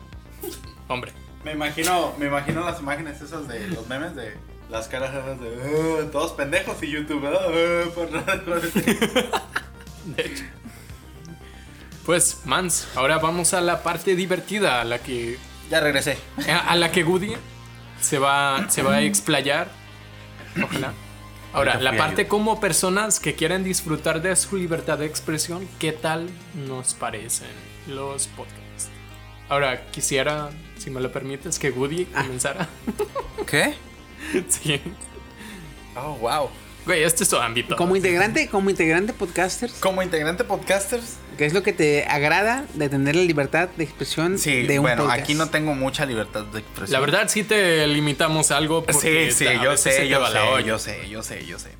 [0.88, 1.12] hombre.
[1.44, 4.34] Me imagino, me imagino las imágenes esas de los memes de
[4.70, 7.24] las caras de "Ah", todos pendejos y YouTube.
[7.26, 8.44] "Ah, ah, Fat Rat".
[10.04, 10.44] De hecho.
[12.04, 15.38] Pues, Mans, ahora vamos a la parte divertida, a la que.
[15.70, 16.16] ya regresé.
[16.66, 17.34] A la que Goody
[18.00, 19.68] se va, se va a explayar.
[20.62, 20.92] Ojalá.
[21.52, 25.90] Ahora, la a parte como personas que quieren disfrutar de su libertad de expresión, ¿qué
[25.92, 27.48] tal nos parecen
[27.88, 28.88] los podcasts?
[29.48, 32.22] Ahora, quisiera, si me lo permites, que Woody Ah.
[32.22, 32.68] comenzara.
[33.46, 33.74] ¿Qué?
[34.48, 34.80] sí.
[35.96, 36.50] Oh, wow.
[36.86, 37.74] Güey, este es tu ámbito.
[37.74, 42.88] Como integrante, como integrante podcasters, Como integrante podcasters, ¿qué es lo que te agrada de
[42.88, 45.20] tener la libertad de expresión sí, de un bueno, podcast?
[45.20, 46.92] aquí no tengo mucha libertad de expresión.
[46.92, 48.84] La verdad, sí te limitamos algo.
[48.84, 51.70] Porque Sí, sí, a yo sé, yo sé, yo sé, yo sé, yo sé.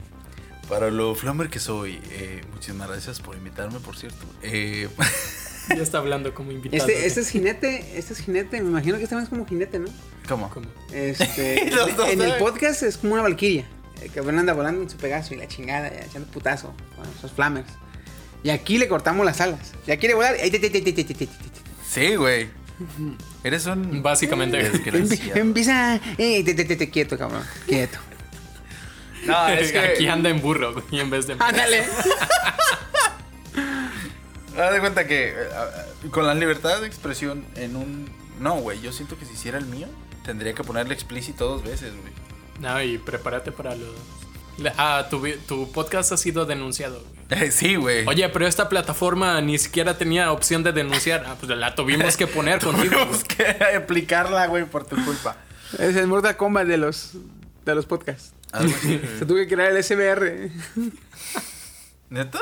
[0.68, 4.26] Para lo flamer que soy, eh, muchísimas gracias por invitarme, por cierto.
[4.42, 4.88] Eh,
[5.68, 6.88] Ya está hablando como invitado.
[6.88, 9.88] Este, es jinete, este es jinete, me imagino que este es como jinete, ¿no?
[10.28, 10.50] ¿Cómo?
[10.50, 10.66] ¿Cómo?
[10.92, 11.68] Este,
[12.12, 13.66] en el podcast es como una valquiria.
[14.02, 17.32] El cabrón anda volando en su pegaso y la chingada, ya, echando putazo con esos
[17.32, 17.68] flamers.
[18.42, 19.72] Y aquí le cortamos las alas.
[19.86, 20.36] Ya quiere volar.
[21.88, 22.48] Sí, güey.
[23.42, 24.02] Eres un.
[24.02, 24.70] Básicamente.
[25.34, 25.98] Empieza.
[26.92, 27.42] Quieto, cabrón.
[27.66, 27.98] Quieto.
[29.24, 29.78] No, es que.
[29.78, 31.36] Aquí anda en burro, güey, en vez de.
[31.38, 31.84] Ándale.
[34.58, 35.70] Haz de cuenta que eh, ah,
[36.10, 38.10] con la libertad de expresión en un...
[38.40, 39.86] No, güey, yo siento que si hiciera el mío,
[40.24, 42.12] tendría que ponerle explícito dos veces, güey.
[42.60, 43.88] No, y prepárate para los.
[44.78, 47.02] Ah, tu, tu podcast ha sido denunciado.
[47.28, 47.50] güey.
[47.50, 48.06] Sí, güey.
[48.06, 51.24] Oye, pero esta plataforma ni siquiera tenía opción de denunciar.
[51.26, 52.96] Ah, pues la tuvimos que poner contigo.
[52.96, 53.44] Tuvimos que
[53.76, 55.36] aplicarla, güey, por tu culpa.
[55.78, 57.12] Es el Mortal Kombat de los,
[57.64, 58.32] de los podcasts.
[58.52, 59.00] Así.
[59.18, 60.50] Se tuvo que crear el SBR.
[62.10, 62.38] ¿Neta?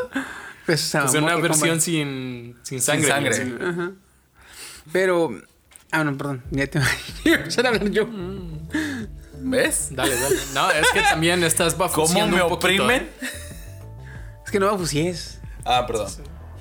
[0.66, 1.80] Pues, o sea, Es una Mortal versión Kombat.
[1.82, 3.08] sin, sin sangre.
[3.08, 3.34] sangre.
[3.34, 3.54] Sí.
[3.60, 3.92] Ajá.
[4.92, 5.30] Pero.
[5.90, 6.42] Ah, no, perdón.
[6.50, 6.78] Ya te
[7.24, 8.06] iba a empezar a hablar yo.
[9.40, 9.88] ¿Ves?
[9.92, 10.36] Dale, dale.
[10.54, 13.02] No, es que también estás ¿Cómo bafuseando me un poquito, oprimen?
[13.02, 13.10] ¿eh?
[14.44, 15.40] Es que no me fusies.
[15.64, 16.08] Ah, perdón.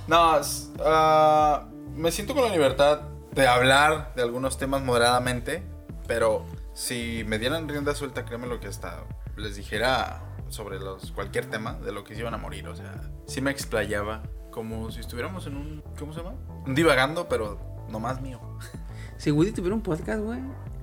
[0.07, 0.39] No,
[0.85, 5.63] ah, me siento con la libertad de hablar de algunos temas moderadamente,
[6.07, 9.03] pero si me dieran rienda suelta, créeme lo que hasta
[9.35, 10.21] les dijera
[10.53, 13.49] sobre los cualquier tema de lo que se iban a morir, o sea, sí me
[13.49, 16.35] explayaba como si estuviéramos en un ¿cómo se llama?
[16.65, 18.39] Un divagando, pero no más mío.
[19.17, 20.39] Si Woody tuviera un podcast, güey,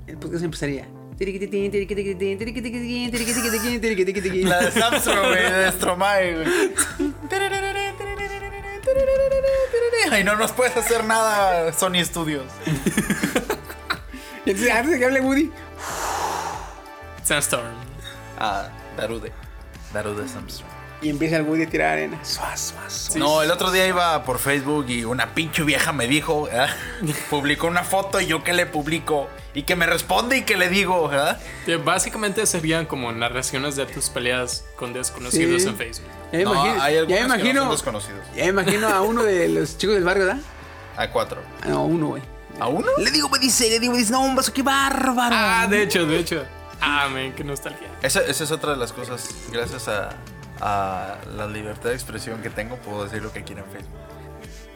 [0.07, 0.89] el podcast empezaría.
[4.49, 6.49] La de Samsung, güey, de Stromae, güey.
[10.11, 12.47] Ay, no nos puedes hacer nada, Sony Studios.
[14.47, 15.51] Entonces, antes de que hable Woody,
[17.23, 17.75] Sandstorm.
[18.39, 19.50] Ah, Darude.
[19.93, 20.67] Darude Samsung.
[21.03, 22.23] y empieza el Woody a tirar arena.
[22.25, 23.17] Suaz, suaz, suaz.
[23.17, 26.69] No, el otro día iba por Facebook y una pinche vieja me dijo, ¿verdad?
[27.31, 30.69] publicó una foto y yo que le publico y que me responde y que le
[30.69, 31.41] digo, ¿verdad?
[31.65, 35.69] Que Básicamente serían como narraciones de tus peleas con desconocidos Sí.
[35.69, 36.07] en Facebook.
[36.33, 38.21] Ya No, imagino, hay ya que no imagino, desconocidos.
[38.37, 40.43] ya me imagino a uno de los chicos del barrio, ¿verdad?
[40.97, 41.41] A cuatro.
[41.63, 42.23] Ah, no, uno, güey.
[42.61, 42.87] ¿A uno?
[42.99, 45.35] Le digo, me dice, le digo, me dice, no, un vaso, qué bárbaro.
[45.35, 46.45] Ah, de hecho, de hecho.
[46.81, 47.89] Ah, men, qué nostalgia.
[48.03, 50.11] Esa, esa es otra de las cosas, gracias a,
[50.61, 53.99] a la libertad de expresión que tengo, puedo decir lo que quiera en Facebook.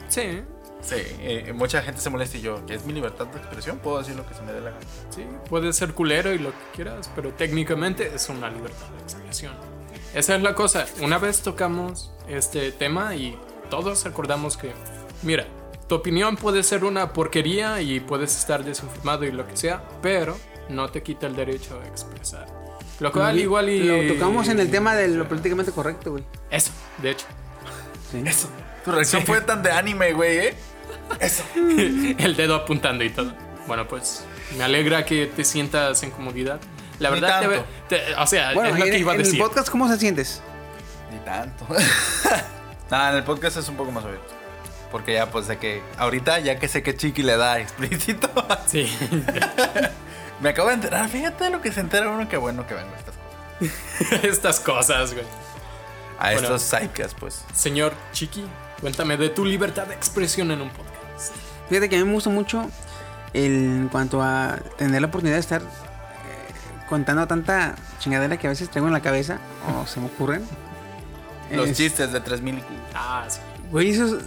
[0.09, 0.43] Sí.
[0.83, 4.01] Sí, eh, mucha gente se molesta y yo, que es mi libertad de expresión, puedo
[4.01, 4.83] decir lo que se me dé la gana.
[5.09, 9.55] Sí, puede ser culero y lo que quieras, pero técnicamente es una libertad de expresión.
[10.15, 10.85] Esa es la cosa.
[11.01, 13.39] Una vez tocamos este tema y
[13.71, 14.73] todos recordamos que,
[15.23, 15.47] mira,
[15.89, 20.37] tu opinión puede ser una porquería y puedes estar desinformado y lo que sea, pero
[20.69, 22.47] no te quita el derecho a expresar.
[23.01, 23.81] Lo cual igual y...
[23.81, 26.25] Lo tocamos en el tema de lo políticamente correcto, güey.
[26.51, 27.27] Eso, de hecho.
[28.11, 28.23] Sí.
[28.25, 28.49] Eso.
[28.85, 30.55] Tu reacción fue tan de anime, güey, ¿eh?
[31.21, 31.43] Eso.
[31.57, 33.33] el dedo apuntando y todo.
[33.67, 34.25] Bueno, pues
[34.57, 36.61] me alegra que te sientas en comodidad.
[37.01, 37.65] La Ni verdad, te, tanto.
[37.89, 39.41] te- o sea, Bueno, es lo en, que iba a en el decir.
[39.41, 40.41] podcast, ¿cómo se sientes?
[41.11, 41.67] Ni tanto.
[42.91, 44.33] Nada, en el podcast es un poco más abierto.
[44.93, 48.31] Porque ya, pues, de que ahorita, ya que sé que Chiqui le da explícito,
[48.67, 48.87] Sí.
[50.41, 51.09] me acabo de enterar.
[51.09, 54.25] Fíjate lo que se entera uno, que bueno que vengo a estas cosas.
[54.25, 55.25] Estas cosas, güey.
[56.19, 56.41] A Bueno.
[56.43, 57.45] estos psychas, pues.
[57.55, 58.45] Señor Chiqui,
[58.81, 61.35] cuéntame de tu libertad de expresión en un podcast.
[61.69, 62.69] Fíjate que a mí me gusta mucho
[63.33, 65.65] el- en cuanto a tener la oportunidad de estar eh,
[66.89, 69.39] contando tanta chingadera que a veces traigo en la cabeza
[69.73, 70.45] o se me ocurren.
[71.51, 72.65] Los Es- chistes de 3000 IQ.
[72.95, 73.41] Ah, sí.
[73.71, 74.23] Güey, esos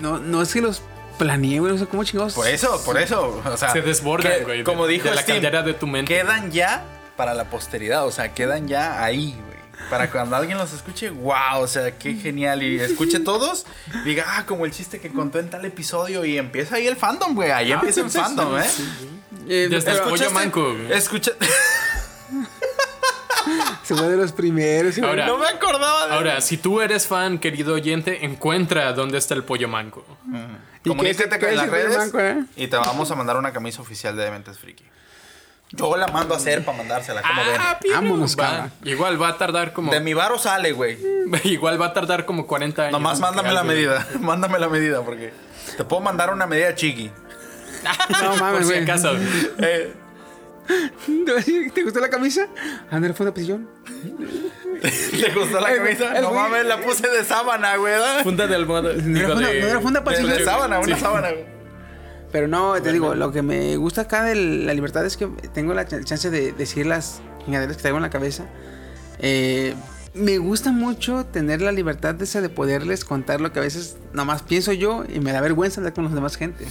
[0.00, 0.82] no, no es que los
[1.20, 2.32] planeé, güey, no sé cómo chingados.
[2.34, 3.42] Por eso, por eso.
[3.44, 6.12] O sea, Se desbordan, güey, de- Como dijo de la Steam, caldera de tu mente.
[6.14, 6.82] Quedan ya
[7.16, 8.06] para la posteridad.
[8.06, 9.50] O sea, quedan ya ahí, güey.
[9.90, 12.62] Para cuando alguien los escuche, wow, o sea, qué genial.
[12.62, 13.66] Y escuche todos,
[14.04, 16.24] diga, ah, como el chiste que contó en tal episodio.
[16.24, 17.50] Y empieza ahí el fandom, güey.
[17.50, 18.70] Ahí empieza el sí, fandom, sí, ¿eh?
[18.76, 19.08] sí.
[19.48, 20.92] Eh, Desde el pollo manco, güey.
[20.92, 21.32] Escucha.
[23.82, 24.98] se fue de los primeros.
[24.98, 29.34] Ahora- no me acordaba de Ahora, si tú eres fan, querido oyente, encuentra dónde está
[29.34, 30.04] el pollo manco.
[30.84, 32.44] ¿Y Comunícate las es el pollo redes manco, eh?
[32.56, 34.84] y te vamos a mandar una camisa oficial de Dementes Friki.
[35.72, 37.92] Yo la mando a hacer para mandársela, como Ah, ven.
[37.92, 38.70] Vámonos, va.
[38.82, 39.92] Igual va a tardar como.
[39.92, 40.98] De mi varo sale, güey.
[41.44, 42.92] Igual va a tardar como 40 años.
[42.92, 44.04] Nomás mándame la medida.
[44.20, 45.32] Mándame la medida porque
[45.76, 47.12] te puedo mandar una medida chiqui.
[48.20, 49.12] No mames, Por si acaso.
[49.58, 49.94] Eh,
[51.06, 52.46] Te voy a decir, ¿Te gustó la camisa?
[52.90, 53.68] Anda, fue una prisión.
[54.80, 56.16] ¿Te gustó la camisa?
[56.16, 57.94] el No güey- mames, la puse de sábana, güey.
[58.22, 58.92] Funda de almohada.
[58.94, 61.00] No era funda- de- no era funda para De, sábana, una Sí.
[61.00, 61.44] sábana, güey.
[62.32, 65.74] Pero no, te digo, lo que me gusta acá de la libertad es que tengo
[65.74, 68.46] la ch- chance de decir las chingaderas que traigo en la cabeza.
[69.18, 69.74] Eh,
[70.14, 73.96] me gusta mucho tener la libertad de esa de poderles contar lo que a veces
[74.12, 76.66] nomás pienso yo y me da vergüenza hablar con los demás gente.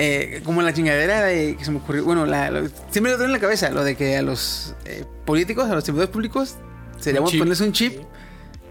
[0.00, 3.24] Eh, como la chingadera de que se me ocurrió, bueno, la- lo- siempre lo tengo
[3.24, 6.54] en la cabeza, lo de que a los eh, políticos, a los servidores públicos,
[7.00, 7.38] sería Un bueno chip.
[7.40, 8.00] ponerles un chip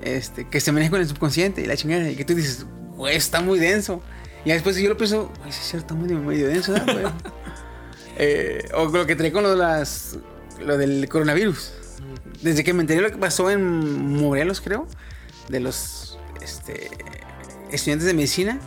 [0.01, 3.17] este, que se maneje con el subconsciente y la chingada, y que tú dices, güey,
[3.17, 4.01] está muy denso.
[4.45, 7.05] Y después yo lo pienso, güey, sí es cierto, está muy medio denso, ¿verdad, güey?
[8.19, 10.17] Eh, o lo que trae con lo, de las,
[10.59, 11.71] lo del coronavirus.
[12.41, 14.87] Desde que me enteré lo que pasó en Morelos, creo,
[15.49, 16.89] de los este,
[17.71, 18.59] estudiantes de medicina,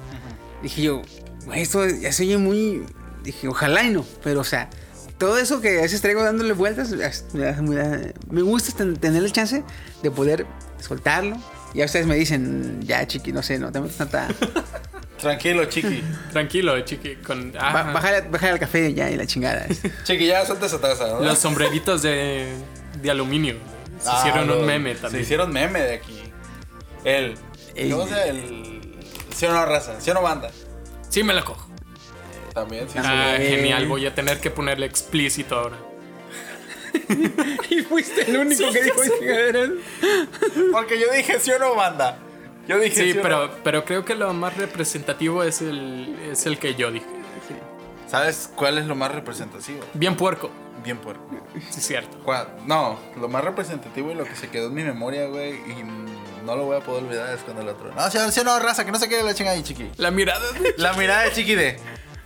[0.63, 1.03] dije yo,
[1.51, 2.85] güey, esto ya se oye muy.
[3.23, 4.71] Dije, ojalá y no, pero o sea,
[5.19, 6.91] todo eso que a veces traigo dándole vueltas,
[7.33, 9.63] me, gusta ten- tener el chance
[10.03, 10.47] de poder
[10.81, 11.37] soltarlo.
[11.75, 14.27] Y a ustedes me dicen, ya chiqui, no sé, no tengo tanta.
[15.21, 16.03] Tranquilo, chiqui.
[16.33, 17.17] Tranquilo, chiqui.
[17.17, 19.67] Con, Ba- bájale, bájale al café ya y la chingada.
[20.05, 21.21] Chiqui, ya suelta esa taza, ¿no?
[21.21, 22.49] Los sombreritos de,
[23.03, 23.57] de aluminio.
[24.03, 25.23] Se Ah, hicieron los- un meme Se también.
[25.23, 26.23] hicieron meme de aquí.
[27.05, 27.35] El.
[27.75, 28.23] El- ¿Cómo se llama?
[28.25, 28.81] El.
[29.37, 30.01] ¿Sí o no raza?
[30.01, 30.51] ¿Sí o no banda?
[31.11, 31.67] Sí, me la cojo.
[32.55, 32.99] También, sí.
[33.03, 33.45] Ah, sí.
[33.45, 33.87] genial.
[33.87, 35.77] Voy a tener que ponerle explícito ahora.
[37.71, 39.71] y fuiste el único que dijo chingaderas.
[40.73, 42.19] Porque yo dije sí o no banda.
[42.67, 43.53] Yo dije sí, Sí, o pero, no.
[43.63, 47.07] pero creo que lo más representativo es el, es el que yo dije.
[48.07, 49.81] ¿Sabes cuál es lo más representativo?
[49.95, 50.51] Bien puerco.
[50.83, 51.23] Bien puerco.
[51.71, 52.19] Sí, es cierto.
[52.25, 52.49] ¿Cuál?
[52.67, 55.85] No, lo más representativo y lo que se quedó en mi memoria, güey, y
[56.43, 57.93] no lo voy a poder olvidar es cuando el otro.
[57.95, 59.91] No, sí o no, raza, que no se quede la chingada ahí, chiqui.
[59.97, 60.75] La mirada de...
[60.79, 61.79] La mirada de chiqui de.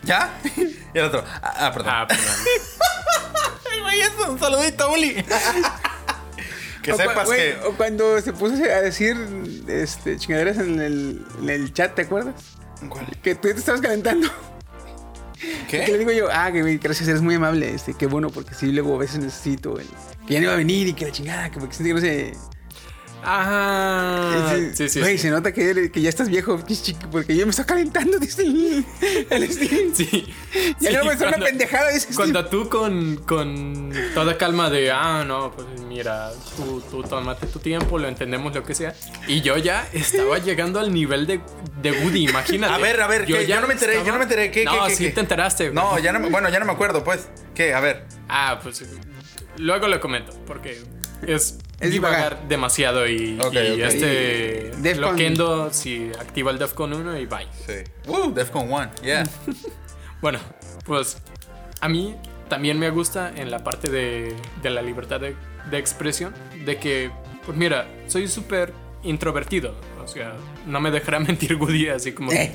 [0.02, 0.32] ¿Ya?
[0.94, 1.24] Y el otro.
[1.26, 1.92] Ah, ah, perdón.
[1.92, 2.24] Ah, perdón.
[3.72, 5.24] Ay, güey, eso, un saludito, Uli.
[6.82, 7.66] que O sepas güey, que.
[7.66, 9.16] O cuando se puso a decir
[9.66, 12.34] este, chingaderas en el, en el chat, ¿te acuerdas?
[12.88, 13.06] ¿Cuál?
[13.22, 14.28] Que tú te estabas calentando.
[15.68, 15.98] Que le ¿Qué?
[15.98, 17.74] digo yo, ah, que gracias, eres muy amable.
[17.74, 19.88] Este, qué bueno, porque sí, luego a veces necesito el,
[20.26, 22.00] que ya no iba a venir y que la chingada, que porque siente que no
[22.00, 22.53] sé.
[23.24, 24.56] Ajá.
[24.56, 25.22] Ese- Sí, sí, Güey, sí.
[25.24, 26.60] se nota que, ya estás viejo,
[27.10, 28.42] porque yo me estoy calentando, dice
[29.30, 29.92] el, Steam.
[29.94, 30.26] Sí.
[30.80, 32.08] Ya Sí, no me suena pendejada, dice.
[32.14, 37.58] Cuando tú con, con toda calma de, ah, no, pues mira, tú, tú tómate tu
[37.58, 38.94] tiempo, lo entendemos, lo que sea.
[39.26, 41.40] Y yo ya estaba llegando al nivel de,
[41.80, 42.72] de Woody, imagínate.
[42.74, 43.46] A ver, a ver, ¿qué?
[43.46, 45.10] Yo no me enteré, yo no me enteré, ¿qué, No, qué, sí qué?
[45.10, 45.70] te enteraste.
[45.70, 45.74] güey.
[45.74, 47.28] No, ya no me, bueno, ya no me acuerdo, pues.
[47.54, 47.72] ¿Qué?
[47.74, 48.04] A ver.
[48.28, 48.84] Ah, pues
[49.58, 50.82] luego lo comento, porque
[51.28, 52.48] es Es divagar divagar.
[52.48, 53.38] demasiado y,
[53.80, 57.46] este Y Loquendo si activa el Defcon 1 y bye.
[57.66, 57.90] Sí.
[58.08, 59.24] Uh, Defcon 1, yeah.
[60.20, 60.38] Bueno,
[60.86, 61.18] pues
[61.80, 62.14] a mí
[62.48, 65.34] también me gusta en la parte de, de la libertad de,
[65.70, 66.32] de expresión,
[66.64, 67.10] de que,
[67.44, 70.34] pues mira, soy súper introvertido, o sea,
[70.66, 72.52] no me dejará mentir Woody, así como Eh.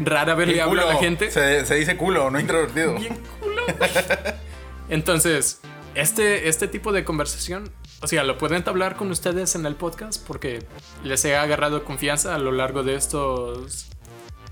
[0.00, 1.30] rara vez le habla a la gente.
[1.30, 2.94] Se, se dice culo, no introvertido.
[2.94, 3.62] Bien culo.
[4.88, 5.60] Entonces,
[5.94, 7.70] este, este tipo de conversación,
[8.02, 10.64] o sea, lo pueden hablar con ustedes en el podcast porque
[11.04, 13.86] les he agarrado confianza a lo largo de estos...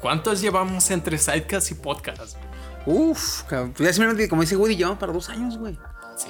[0.00, 2.38] ¿Cuántos llevamos entre sidecast y podcast?
[2.86, 3.42] Uf,
[3.78, 5.78] ya simplemente, como dice Woody, llevamos para dos años, güey.
[6.16, 6.28] Sí.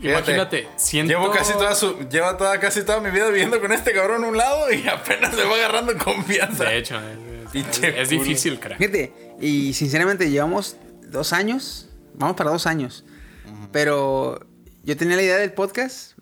[0.00, 1.10] Fíjate, Imagínate, siento...
[1.12, 4.28] Llevo casi toda su, lleva toda, casi toda mi vida viviendo con este cabrón a
[4.28, 6.64] un lado y apenas se va agarrando confianza.
[6.64, 7.00] De hecho,
[7.52, 8.78] es, es- difícil, crack.
[8.78, 10.76] Fíjate, y sinceramente llevamos
[11.08, 13.04] dos años, vamos para dos años.
[13.72, 14.38] Pero
[14.84, 16.12] yo tenía la idea del podcast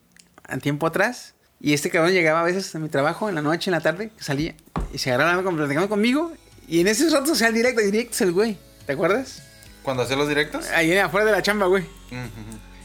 [0.49, 1.35] a tiempo atrás.
[1.61, 4.11] Y este cabrón llegaba a veces a mi trabajo en la noche, en la tarde,
[4.19, 4.55] salía
[4.93, 6.33] y se agarraba platicando conmigo.
[6.69, 8.59] Y en esos ratos hacía el directo, directo es el güey.
[8.85, 9.43] ¿Te acuerdas?
[9.83, 10.69] Cuando hacía los directos.
[10.71, 11.85] Ahí afuera de la chamba, güey.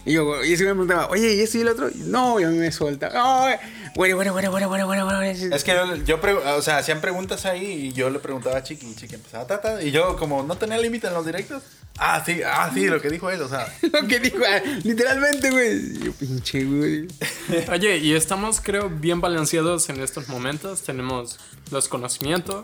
[0.06, 1.90] Y yo, y ese me preguntaba, oye, ¿y este y el otro?
[1.90, 3.12] Y, no, y a mí me suelta.
[3.14, 3.58] Ay,
[3.94, 5.54] Güey, güey, güey, güey, güey, güey, güey.
[5.54, 6.20] Es que yo,
[6.56, 9.60] o sea, hacían preguntas ahí y yo le preguntaba a Chiqui y Chiqui empezaba ta,
[9.60, 11.62] ta, y yo como no tenía límite en los directos.
[11.98, 13.68] Ah, sí, ah, sí, lo que dijo él, o sea.
[13.82, 16.00] Lo que dijo, ah, literalmente, güey.
[16.00, 17.08] Yo, pinche, güey.
[17.72, 20.82] Oye, y estamos, creo, bien balanceados en estos momentos.
[20.84, 21.38] Tenemos
[21.70, 22.64] los conocimientos,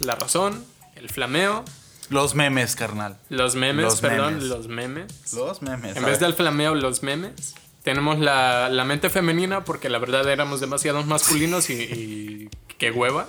[0.00, 0.64] la razón,
[0.96, 1.62] el flameo,
[2.10, 3.18] Los memes, carnal.
[3.28, 4.48] los memes, Los perdón, memes.
[4.48, 5.32] los memes.
[5.34, 5.96] Los memes.
[5.96, 7.54] En vez del flameo, los memes.
[7.82, 13.26] Tenemos la, la mente femenina porque la verdad éramos demasiados masculinos y, y qué hueva.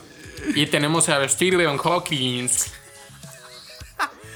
[0.56, 2.44] Y tenemos a Stephen Hawking.
[2.44, 2.50] Un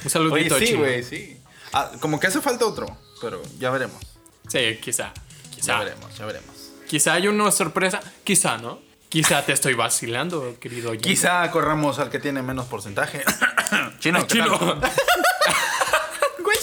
[0.01, 0.79] Oye, saludito, sí, chino.
[0.79, 1.37] güey, sí.
[1.71, 2.85] Ah, como que hace falta otro,
[3.21, 4.01] pero ya veremos.
[4.47, 5.13] Sí, quizá.
[5.13, 5.79] Ya Quizá.
[5.79, 6.71] veremos, ya veremos.
[6.87, 8.01] Quizá hay una sorpresa.
[8.25, 8.79] Quizá, ¿no?
[9.09, 10.91] Quizá te estoy vacilando, querido.
[10.97, 13.23] Quizá corramos al que tiene menos porcentaje.
[14.03, 14.59] Chino, ¿qué Chino.
[14.59, 14.91] tal?
[16.43, 16.57] Güey.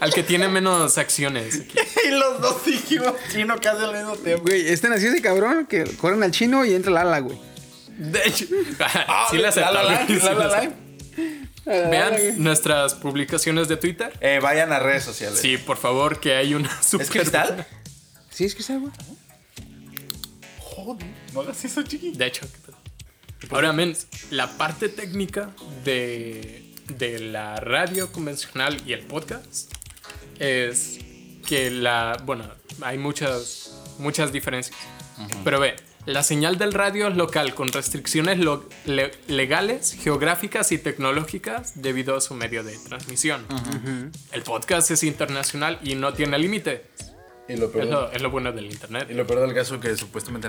[0.00, 1.60] Al que tiene menos acciones.
[1.60, 1.78] aquí.
[2.08, 4.42] y los dos dijimos chino casi al mismo tiempo.
[4.44, 7.38] Güey, este nació ese cabrón que corren al chino y entra al ala, güey.
[7.96, 8.46] De hecho,
[8.80, 9.72] Ah, sí la aceptó.
[9.72, 10.56] la, la, sí la, la la, la.
[10.58, 10.76] aceptó.
[11.90, 14.12] Vean nuestras publicaciones de Twitter.
[14.20, 15.38] Eh, vayan a redes sociales.
[15.38, 17.06] Sí, por favor, que hay una super.
[17.06, 17.66] ¿Es cristal?
[18.30, 18.90] Sí, es que está, güey.
[20.58, 22.12] Joder, no hagas eso, chiqui.
[22.12, 22.79] De hecho, ¿qué pedo?
[23.50, 23.96] Ahora, men,
[24.30, 25.50] la parte técnica
[25.84, 29.72] de, de la radio convencional y el podcast
[30.38, 30.98] es
[31.46, 32.16] que la.
[32.24, 32.44] Bueno,
[32.82, 34.76] hay muchas, muchas diferencias.
[35.44, 35.76] Pero ve,
[36.06, 42.16] la señal del radio es local con restricciones lo- le- legales, geográficas y tecnológicas debido
[42.16, 43.44] a su medio de transmisión.
[44.32, 46.86] El podcast es internacional y no tiene límite.
[47.48, 47.72] Y lo Es
[48.14, 49.08] es lo bueno del internet.
[49.10, 50.48] y lo peor del caso que supuestamente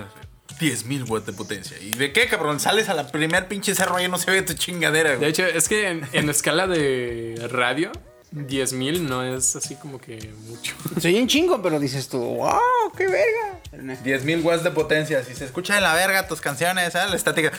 [0.60, 1.78] 10.000 watts de potencia.
[1.80, 2.60] ¿Y de qué, cabrón?
[2.60, 5.30] Sales a la primer pinche cerro y no se ve tu chingadera, De güey.
[5.30, 7.92] hecho, es que en, en escala de radio,
[8.34, 10.74] 10.000 no es así como que mucho.
[11.02, 12.60] Soy un chingo, pero dices tú, wow,
[12.98, 13.60] qué verga.
[13.70, 13.94] Pero no.
[13.94, 15.24] 10.000 watts de potencia.
[15.24, 17.10] Si se escucha en la verga tus canciones, ¿sabes?
[17.10, 17.52] La estática.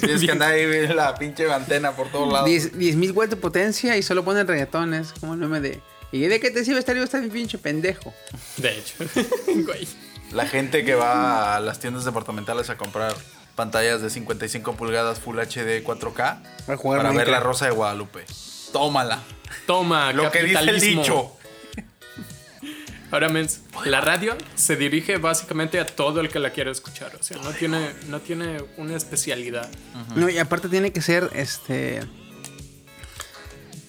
[0.00, 2.48] Tienes que andar ahí la pinche antena por todos lados.
[2.48, 5.80] 10 mil watts de potencia y solo ponen reggaetones, como el meme de.
[6.12, 7.04] ¿Y de qué te sirve estar vivo?
[7.04, 8.14] Está bien pinche pendejo.
[8.56, 8.94] De hecho,
[9.66, 9.88] güey.
[10.32, 13.14] La gente que va a las tiendas departamentales a comprar
[13.54, 18.24] pantallas de 55 pulgadas Full HD 4K Para ver la Rosa de Guadalupe.
[18.72, 19.20] Tómala.
[19.66, 21.32] Toma, Lo que dice el dicho.
[23.12, 27.14] Ahora, mens, la radio se dirige básicamente a todo el que la quiere escuchar.
[27.18, 29.68] O sea, no tiene, no tiene una especialidad.
[30.16, 32.00] No, y aparte tiene que ser, este.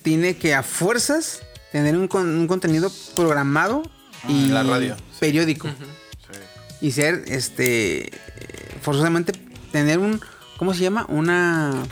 [0.03, 3.81] Tiene que a fuerzas tener un, con- un contenido programado
[4.29, 4.95] y la radio.
[5.19, 5.67] periódico.
[6.81, 8.11] Y ser, este.
[8.81, 9.33] Forzosamente
[9.71, 10.21] tener un.
[10.57, 11.05] ¿Cómo se llama?
[11.09, 11.83] Una.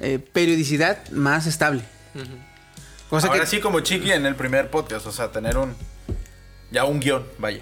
[0.00, 1.82] eh, periodicidad más estable.
[3.08, 3.46] Cosa Ahora que.
[3.46, 5.74] sí como Chiqui en el primer podcast, o sea, tener un
[6.70, 7.60] ya un guion, vaya.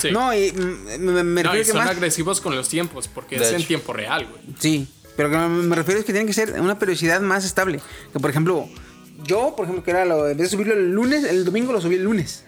[0.00, 0.10] Sí.
[0.10, 1.90] No, y me, me No, refiero y que son más.
[1.90, 4.42] agresivos con los tiempos, porque De es en tiempo real, güey.
[4.58, 7.80] Sí, pero que me me refiero es que tiene que ser una periodicidad más estable.
[8.12, 8.68] Que por ejemplo,
[9.24, 11.80] yo, por ejemplo, que era lo, en vez de subirlo el lunes, el domingo lo
[11.80, 12.44] subí el lunes.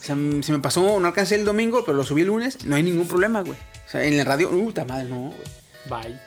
[0.00, 2.64] O sea, m- se me pasó, no alcancé el domingo, pero lo subí el lunes,
[2.64, 3.58] no hay ningún problema, güey.
[3.86, 5.40] O sea, en la radio, uh, madre, no, güey.
[5.88, 6.18] Bye.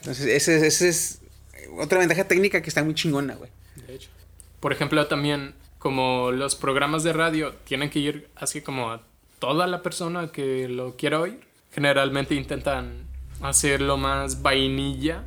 [0.00, 1.20] Entonces, ese, ese es
[1.78, 3.50] otra ventaja técnica que está muy chingona, güey.
[3.86, 4.08] De hecho.
[4.60, 9.02] Por ejemplo, también, como los programas de radio tienen que ir así como a
[9.38, 11.40] toda la persona que lo quiera oír,
[11.72, 13.04] generalmente intentan
[13.42, 15.24] hacer lo más vainilla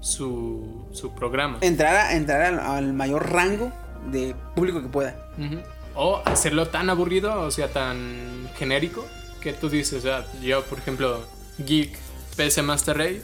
[0.00, 1.58] su, su programa.
[1.62, 3.72] Entrar, a- entrar al, al mayor rango
[4.10, 5.30] de público que pueda.
[5.38, 5.60] Ujú.
[5.94, 9.06] O hacerlo tan aburrido, o sea, tan genérico,
[9.40, 11.26] que tú dices, ah, yo, por ejemplo,
[11.58, 11.96] Geek
[12.36, 13.22] PC Master Race,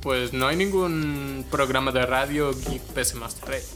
[0.00, 3.68] pues no hay ningún programa de radio Geek PC Master Race.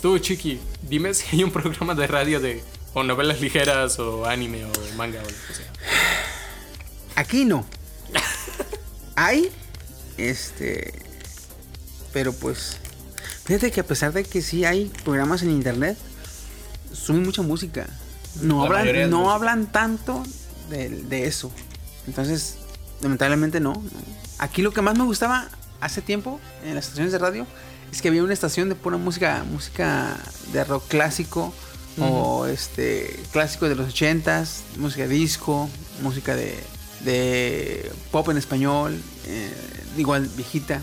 [0.00, 2.62] Tú, Chiqui, dime si hay un programa de radio de
[2.94, 5.72] o novelas ligeras o anime o manga o lo que sea.
[7.16, 7.64] Aquí no.
[9.16, 9.50] Hay,
[10.16, 10.92] este,
[12.12, 12.78] pero pues,
[13.44, 15.98] fíjate que a pesar de que sí hay programas en internet,
[16.92, 17.86] suben mucha música.
[18.40, 19.34] No La hablan, no música.
[19.34, 20.22] hablan tanto
[20.70, 21.50] de, de eso.
[22.06, 22.56] Entonces,
[23.00, 23.82] lamentablemente no, no.
[24.38, 25.48] Aquí lo que más me gustaba
[25.80, 27.46] hace tiempo en las estaciones de radio
[27.92, 30.16] es que había una estación de pura música, música
[30.52, 31.52] de rock clásico
[32.00, 35.68] o este clásico de los ochentas, música disco,
[36.02, 36.58] música de,
[37.04, 39.52] de pop en español, eh,
[39.98, 40.80] igual viejita.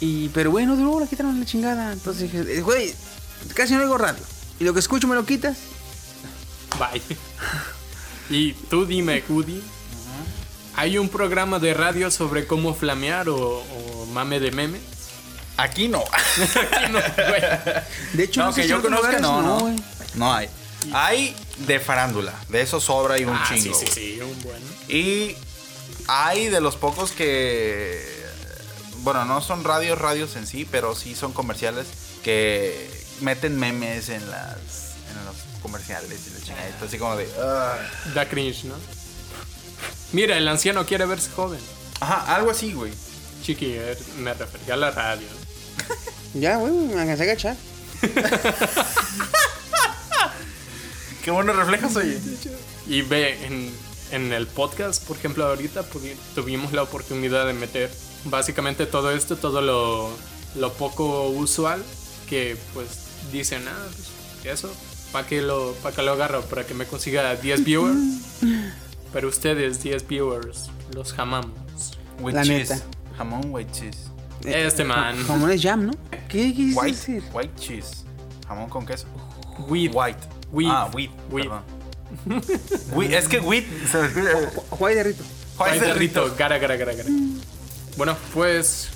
[0.00, 1.92] Y pero bueno, luego la quitaron la chingada.
[1.94, 2.94] Entonces dije, güey,
[3.54, 4.22] casi no oigo radio.
[4.60, 5.58] Y lo que escucho me lo quitas.
[6.78, 7.02] Bye.
[8.32, 9.60] Y tú dime, Woody,
[10.76, 14.80] ¿hay un programa de radio sobre cómo flamear o, o mame de memes?
[15.56, 15.98] Aquí no.
[16.72, 17.42] Aquí no, güey.
[18.12, 19.58] De hecho, No, no sé que si yo conozca, lugares no, no.
[19.58, 19.76] güey.
[20.14, 20.48] No hay.
[20.92, 21.34] Hay
[21.66, 22.32] de farándula.
[22.50, 23.76] De eso sobra y un Ah, sí, chingo.
[23.76, 24.62] sí, sí, un buen.
[24.88, 25.34] Y
[26.06, 28.00] hay de los pocos que.
[28.98, 31.88] Bueno, no son radios, radios en sí, pero sí son comerciales
[32.22, 34.94] que meten memes en las.
[35.10, 36.84] en los comerciales y la chingadita.
[36.84, 37.28] Así como de.
[37.42, 37.76] ah.
[38.14, 38.74] Da cringe, ¿no?
[40.12, 41.60] Mira, el anciano quiere verse joven.
[42.00, 42.92] Ajá, algo así, güey.
[43.42, 45.26] Chiqui, eh, me refería a la radio.
[46.32, 47.56] Ya, güey, me alcancé a agachar.
[51.24, 52.18] Qué buenos reflejos, oye.
[52.86, 53.70] Y ve, en,
[54.12, 55.84] en el podcast, por ejemplo, ahorita
[56.34, 57.90] tuvimos la oportunidad de meter
[58.24, 60.10] básicamente todo esto, todo lo,
[60.54, 61.82] lo poco usual
[62.28, 62.86] que pues
[63.32, 63.86] dicen, ah,
[64.42, 64.72] pues, eso,
[65.12, 66.42] ¿para que, lo, pa' que lo agarro?
[66.42, 67.98] Para que me consiga 10 viewers.
[69.12, 71.52] Pero ustedes, 10 viewers, los jamamos.
[72.20, 72.74] With La cheese.
[72.74, 72.84] neta.
[73.16, 73.98] Jamón, white cheese.
[74.44, 75.16] Este man.
[75.26, 75.92] Jamones jam, ¿no?
[76.28, 77.22] ¿Qué quisiste White, decir?
[77.32, 78.04] white cheese.
[78.46, 79.06] Jamón con queso.
[79.68, 79.90] Weed.
[79.94, 80.18] White.
[80.52, 80.68] Weed.
[80.70, 81.10] Ah, wheat.
[81.30, 81.62] Perdón.
[82.94, 83.64] Wheat, Es que wheat.
[84.70, 85.22] Juay de rito.
[85.58, 86.34] White Ay, de rito.
[86.36, 87.08] gara, gara, gara, gara.
[87.96, 88.88] Bueno, pues.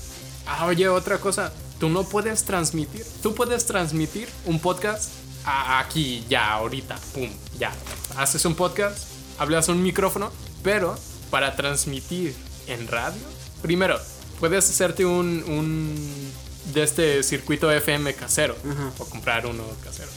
[0.46, 1.52] Ah, oye, otra cosa.
[1.84, 3.04] Tú no puedes transmitir.
[3.22, 5.10] Tú puedes transmitir un podcast
[5.44, 6.96] a- aquí, ya, ahorita.
[7.12, 7.28] Pum,
[7.58, 7.74] ya.
[8.16, 9.06] Haces un podcast,
[9.36, 10.32] hablas un micrófono,
[10.62, 12.34] pero para transmitir
[12.68, 13.20] en radio,
[13.60, 14.00] primero,
[14.40, 15.44] puedes hacerte un.
[15.46, 16.32] un
[16.72, 18.90] de este circuito FM casero Ajá.
[18.98, 20.08] o comprar uno casero.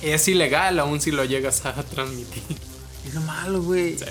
[0.00, 2.44] Es ilegal aún si lo llegas a transmitir.
[3.04, 3.98] Es lo malo, güey.
[3.98, 4.04] Sí.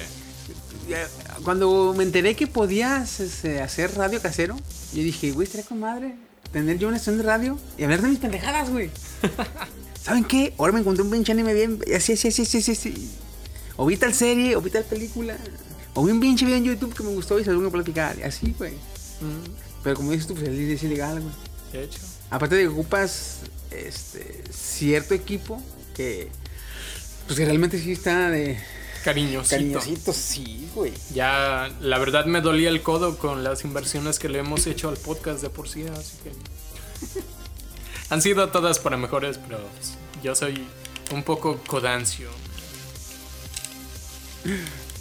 [1.45, 4.57] Cuando me enteré que podías este, hacer radio casero,
[4.91, 6.15] yo dije, güey, estaría con madre
[6.51, 8.89] tener yo una estación de radio y hablar de mis pendejadas, güey.
[10.01, 10.53] ¿Saben qué?
[10.57, 11.79] Ahora me encontré un pinche anime bien.
[11.95, 13.11] Así, así, así, así, así.
[13.77, 15.37] O vi tal serie, o vi tal película.
[15.93, 17.71] O vi un pinche video en YouTube que me gustó y se lo voy a
[17.71, 18.17] platicar.
[18.19, 18.73] Y así, güey.
[19.83, 21.33] Pero como dices tú, pues es ilegal, güey.
[21.71, 21.99] De hecho.
[22.29, 23.39] Aparte de que ocupas
[23.71, 25.61] este, cierto equipo
[25.95, 26.29] que,
[27.27, 28.57] pues que realmente sí está de
[29.03, 29.55] Cariñosito.
[29.55, 30.93] cariñosito, sí, güey.
[31.13, 34.97] Ya, la verdad me dolía el codo con las inversiones que le hemos hecho al
[34.97, 36.31] podcast de por sí, así que...
[38.09, 39.93] Han sido todas para mejores, pero pues,
[40.23, 40.65] yo soy
[41.11, 42.29] un poco codancio.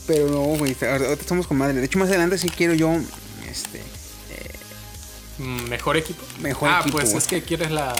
[0.06, 1.74] Pero no, güey, ahora ahorita estamos con madre.
[1.74, 2.96] De hecho, más adelante sí quiero yo,
[3.48, 3.82] este,
[5.38, 6.22] Mm, ¿Mejor equipo?
[6.40, 7.18] Mejor ah, equipo, pues güey.
[7.18, 7.94] es que quieres la,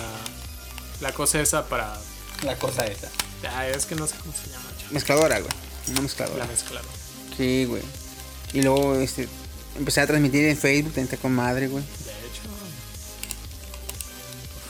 [1.00, 1.98] la cosa esa para...
[2.44, 3.09] La cosa esa.
[3.50, 4.92] Ah, es que no sé cómo se llama, chaval.
[4.92, 5.53] mezcladora, güey.
[5.89, 6.47] Una La mezcladora.
[7.37, 7.83] Sí, güey.
[8.53, 9.28] Y luego, este,
[9.76, 11.83] empecé a transmitir en Facebook, está con madre, güey.
[11.85, 12.43] De hecho...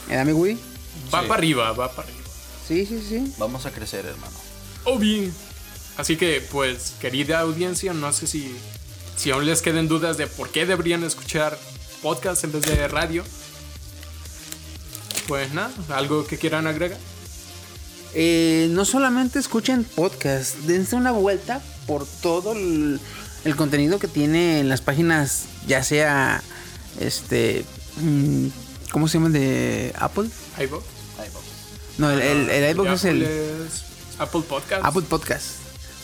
[0.07, 0.53] ¿Me da mi Woody?
[1.13, 1.27] Va Sí.
[1.27, 2.23] para arriba, va para arriba.
[2.67, 3.33] Sí, sí, sí.
[3.37, 4.35] Vamos a crecer, hermano.
[4.85, 5.33] Oh, bien.
[5.97, 8.55] Así que, pues, querida audiencia, no sé si,
[9.15, 11.57] si aún les queden dudas de por qué deberían escuchar
[12.01, 13.23] podcast en vez de radio.
[15.27, 16.97] Pues nada, algo que quieran agregar.
[18.15, 22.99] Eh, no solamente escuchen podcast, dense una vuelta por todo el,
[23.43, 26.43] el contenido que tiene en las páginas, ya sea,
[26.99, 27.65] este,
[28.01, 28.47] mm,
[28.91, 29.29] ¿cómo se llama?
[29.29, 30.29] De Apple.
[30.59, 30.83] iVoox.
[31.97, 33.23] No, el, el, el iVoox es el...
[33.23, 33.83] Apple es
[34.19, 34.85] Apple Podcast.
[34.85, 35.45] Apple Podcast.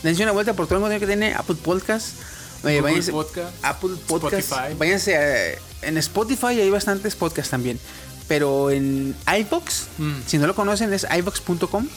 [0.04, 2.16] Dense una vuelta por todo el contenido que tiene Apple Podcast.
[2.64, 4.52] Google váyanse- Podcast, Apple Podcast.
[4.52, 4.76] Spotify.
[4.78, 7.80] Váyanse a- en Spotify hay bastantes podcasts también.
[8.30, 10.14] Pero en iVoox, Mm.
[10.26, 11.88] si no lo conocen, es iVoox.com.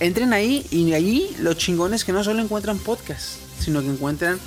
[0.00, 4.40] Entren ahí y ahí los chingones que no solo encuentran podcasts, sino que encuentran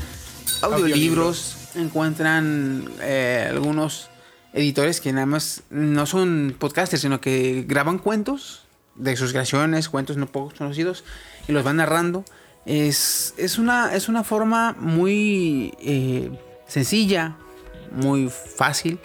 [0.62, 4.10] audiolibros, encuentran eh, algunos
[4.54, 8.64] editores que nada más no son podcasters, sino que graban cuentos
[8.96, 11.04] de sus creaciones, cuentos no poco conocidos,
[11.48, 12.26] y los van narrando.
[12.66, 16.30] Es, es, una, es una forma muy eh,
[16.68, 17.36] sencilla,
[17.92, 19.00] muy fácil,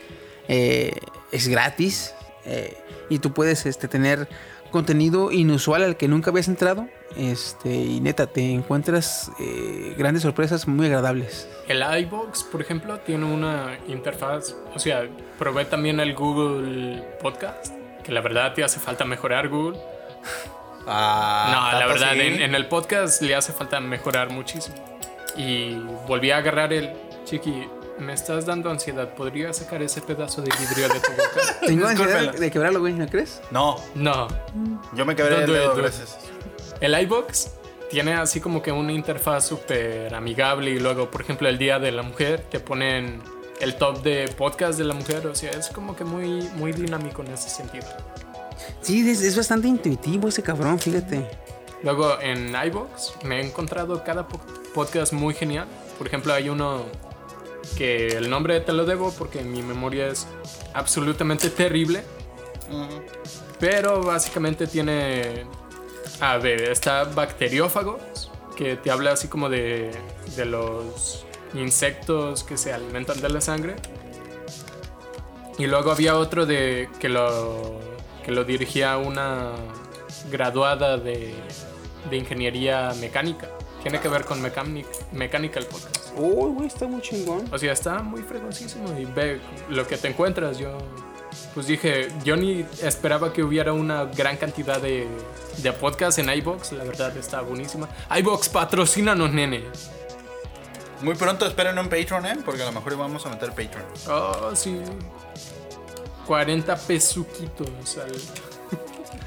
[0.48, 0.92] eh,
[1.32, 2.14] es gratis,
[2.46, 2.76] eh,
[3.08, 4.28] y tú puedes este, tener
[4.70, 6.88] contenido inusual al que nunca habías entrado.
[7.16, 11.48] Este, y neta, te encuentras eh, grandes sorpresas muy agradables.
[11.66, 14.54] El iBox, por ejemplo, tiene una interfaz.
[14.74, 17.72] O sea, probé también el Google Podcast.
[18.04, 19.78] Que la verdad te hace falta mejorar Google.
[20.88, 24.76] Ah, no, la ¿tanto verdad, en, en el podcast le hace falta mejorar muchísimo.
[25.36, 25.74] Y
[26.06, 26.92] volví a agarrar el.
[27.24, 27.66] Chiqui,
[27.98, 29.14] me estás dando ansiedad.
[29.14, 31.56] ¿Podría sacar ese pedazo de vidrio de tu boca?
[31.66, 33.40] Tengo ansiedad de quebrarlo, güey, ¿no crees?
[33.50, 34.28] No, No.
[34.94, 36.18] yo me quebré el dedo, gracias.
[36.80, 37.50] El iBox
[37.90, 41.92] tiene así como que una interfaz súper amigable y luego, por ejemplo, el Día de
[41.92, 43.22] la Mujer te ponen
[43.60, 45.26] el top de podcast de la mujer.
[45.26, 47.86] O sea, es como que muy, muy dinámico en ese sentido.
[48.82, 51.26] Sí, es, es bastante intuitivo ese cabrón, fíjate.
[51.82, 54.40] Luego en iBox me he encontrado cada po-
[54.74, 55.66] podcast muy genial.
[55.98, 56.84] Por ejemplo, hay uno
[57.76, 60.26] que el nombre te lo debo porque mi memoria es
[60.74, 62.02] absolutamente terrible.
[63.58, 65.44] Pero básicamente tiene.
[66.20, 69.90] A ver, está Bacteriófagos, que te habla así como de,
[70.36, 73.76] de los insectos que se alimentan de la sangre.
[75.58, 77.80] Y luego había otro de que lo,
[78.24, 79.52] que lo dirigía una
[80.30, 81.34] graduada de,
[82.10, 83.48] de ingeniería mecánica.
[83.82, 86.05] Tiene que ver con mecánica, mecánica el podcast.
[86.16, 87.44] Uy, güey, está muy chingón.
[87.52, 90.58] O sea, está muy fregoncísimo y ve lo que te encuentras.
[90.58, 90.78] Yo,
[91.54, 95.06] pues dije, yo ni esperaba que hubiera una gran cantidad de,
[95.58, 96.72] de podcasts en iBox.
[96.72, 97.88] La verdad está buenísima.
[98.18, 99.64] iBox, patrocínanos, nene.
[101.02, 102.38] Muy pronto esperen un Patreon, ¿eh?
[102.44, 103.84] Porque a lo mejor vamos a meter Patreon.
[104.08, 104.80] Oh, sí.
[106.26, 108.12] 40 pesuquitos al,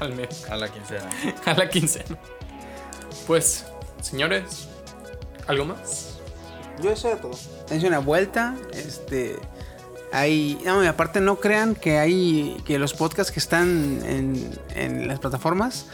[0.00, 0.50] al mes.
[0.50, 1.08] A la quincena.
[1.46, 2.18] A la quincena.
[3.26, 3.64] Pues,
[4.02, 4.68] señores,
[5.46, 6.09] ¿algo más?
[6.82, 7.32] Yo eso era todo.
[7.68, 8.54] Dense una vuelta.
[8.72, 9.36] Este.
[10.12, 10.60] Hay.
[10.64, 12.56] No, y aparte no crean que hay.
[12.66, 15.86] que los podcasts que están en, en las plataformas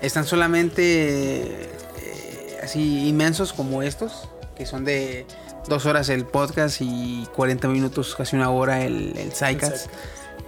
[0.00, 4.28] están solamente eh, así inmensos como estos.
[4.56, 5.26] Que son de
[5.68, 9.32] dos horas el podcast y 40 minutos, casi una hora el, el.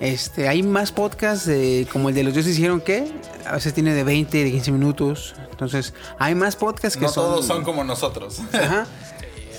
[0.00, 3.12] Este, hay más podcasts de- como el de los dioses hicieron que
[3.46, 5.34] a veces tiene de 20, de 15 minutos.
[5.50, 7.24] Entonces, hay más podcasts que No son.
[7.26, 8.40] todos son como nosotros.
[8.52, 8.86] Ajá.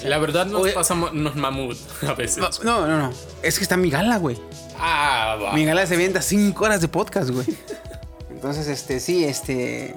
[0.05, 1.77] La verdad nos Oye- pasamos nos mamut
[2.07, 2.37] a veces.
[2.63, 3.13] No, no, no.
[3.43, 4.37] Es que está mi gala, güey.
[4.79, 5.53] Ah, va.
[5.53, 7.45] Mi gala se venda 5 horas de podcast, güey.
[8.31, 9.93] Entonces, este, sí, este.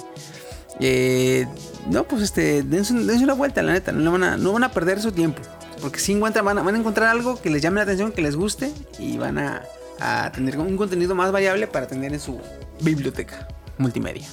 [0.81, 1.47] eh,
[1.89, 3.93] no, pues este, dense, dense una vuelta, la neta.
[3.93, 5.41] No van a, no van a perder su tiempo.
[5.81, 8.21] Porque si encuentran, van a, van a encontrar algo que les llame la atención, que
[8.23, 8.71] les guste.
[8.99, 9.63] Y van a,
[10.01, 12.39] a tener un contenido más variable para tener en su
[12.81, 13.49] biblioteca
[13.79, 14.27] multimedia.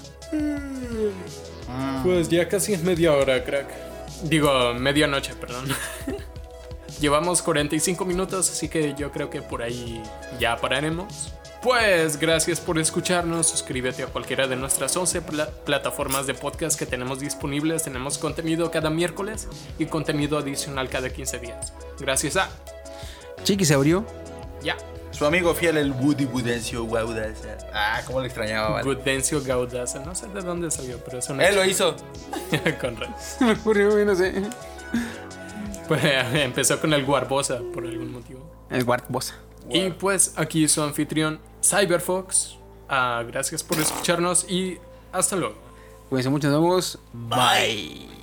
[2.04, 3.68] Pues ya casi es media hora, crack.
[4.24, 5.66] Digo, medianoche, perdón.
[7.00, 10.02] Llevamos 45 minutos, así que yo creo que por ahí
[10.40, 11.34] ya pararemos.
[11.64, 13.48] Pues gracias por escucharnos.
[13.48, 17.84] Suscríbete a cualquiera de nuestras 11 pla- plataformas de podcast que tenemos disponibles.
[17.84, 19.48] Tenemos contenido cada miércoles
[19.80, 21.74] y contenido adicional cada 15 días.
[22.00, 22.50] Gracias a.
[23.44, 24.06] Chiqui se abrió.
[24.64, 24.76] Ya.
[25.12, 27.58] Su amigo fiel, el Woody Budencio Guaudaza.
[27.74, 28.84] Ah, cómo le extrañaba, vale.
[28.84, 30.00] Gudencio Gaudaza.
[30.00, 31.46] No sé de dónde salió, pero es una.
[31.46, 31.96] Él lo hizo.
[32.82, 33.16] con razón.
[33.20, 34.44] Se me ocurrió, no sé.
[35.88, 36.02] Pues
[36.34, 38.40] empezó con el Guarbosa por algún motivo.
[38.70, 39.36] El Guard Bosa.
[39.70, 42.58] Y pues aquí su anfitrión Cyberfox.
[42.90, 44.78] Ah, gracias por escucharnos y
[45.12, 45.56] hasta luego.
[46.10, 47.00] Cuídense mucho, nos vemos.
[47.14, 48.21] Bye.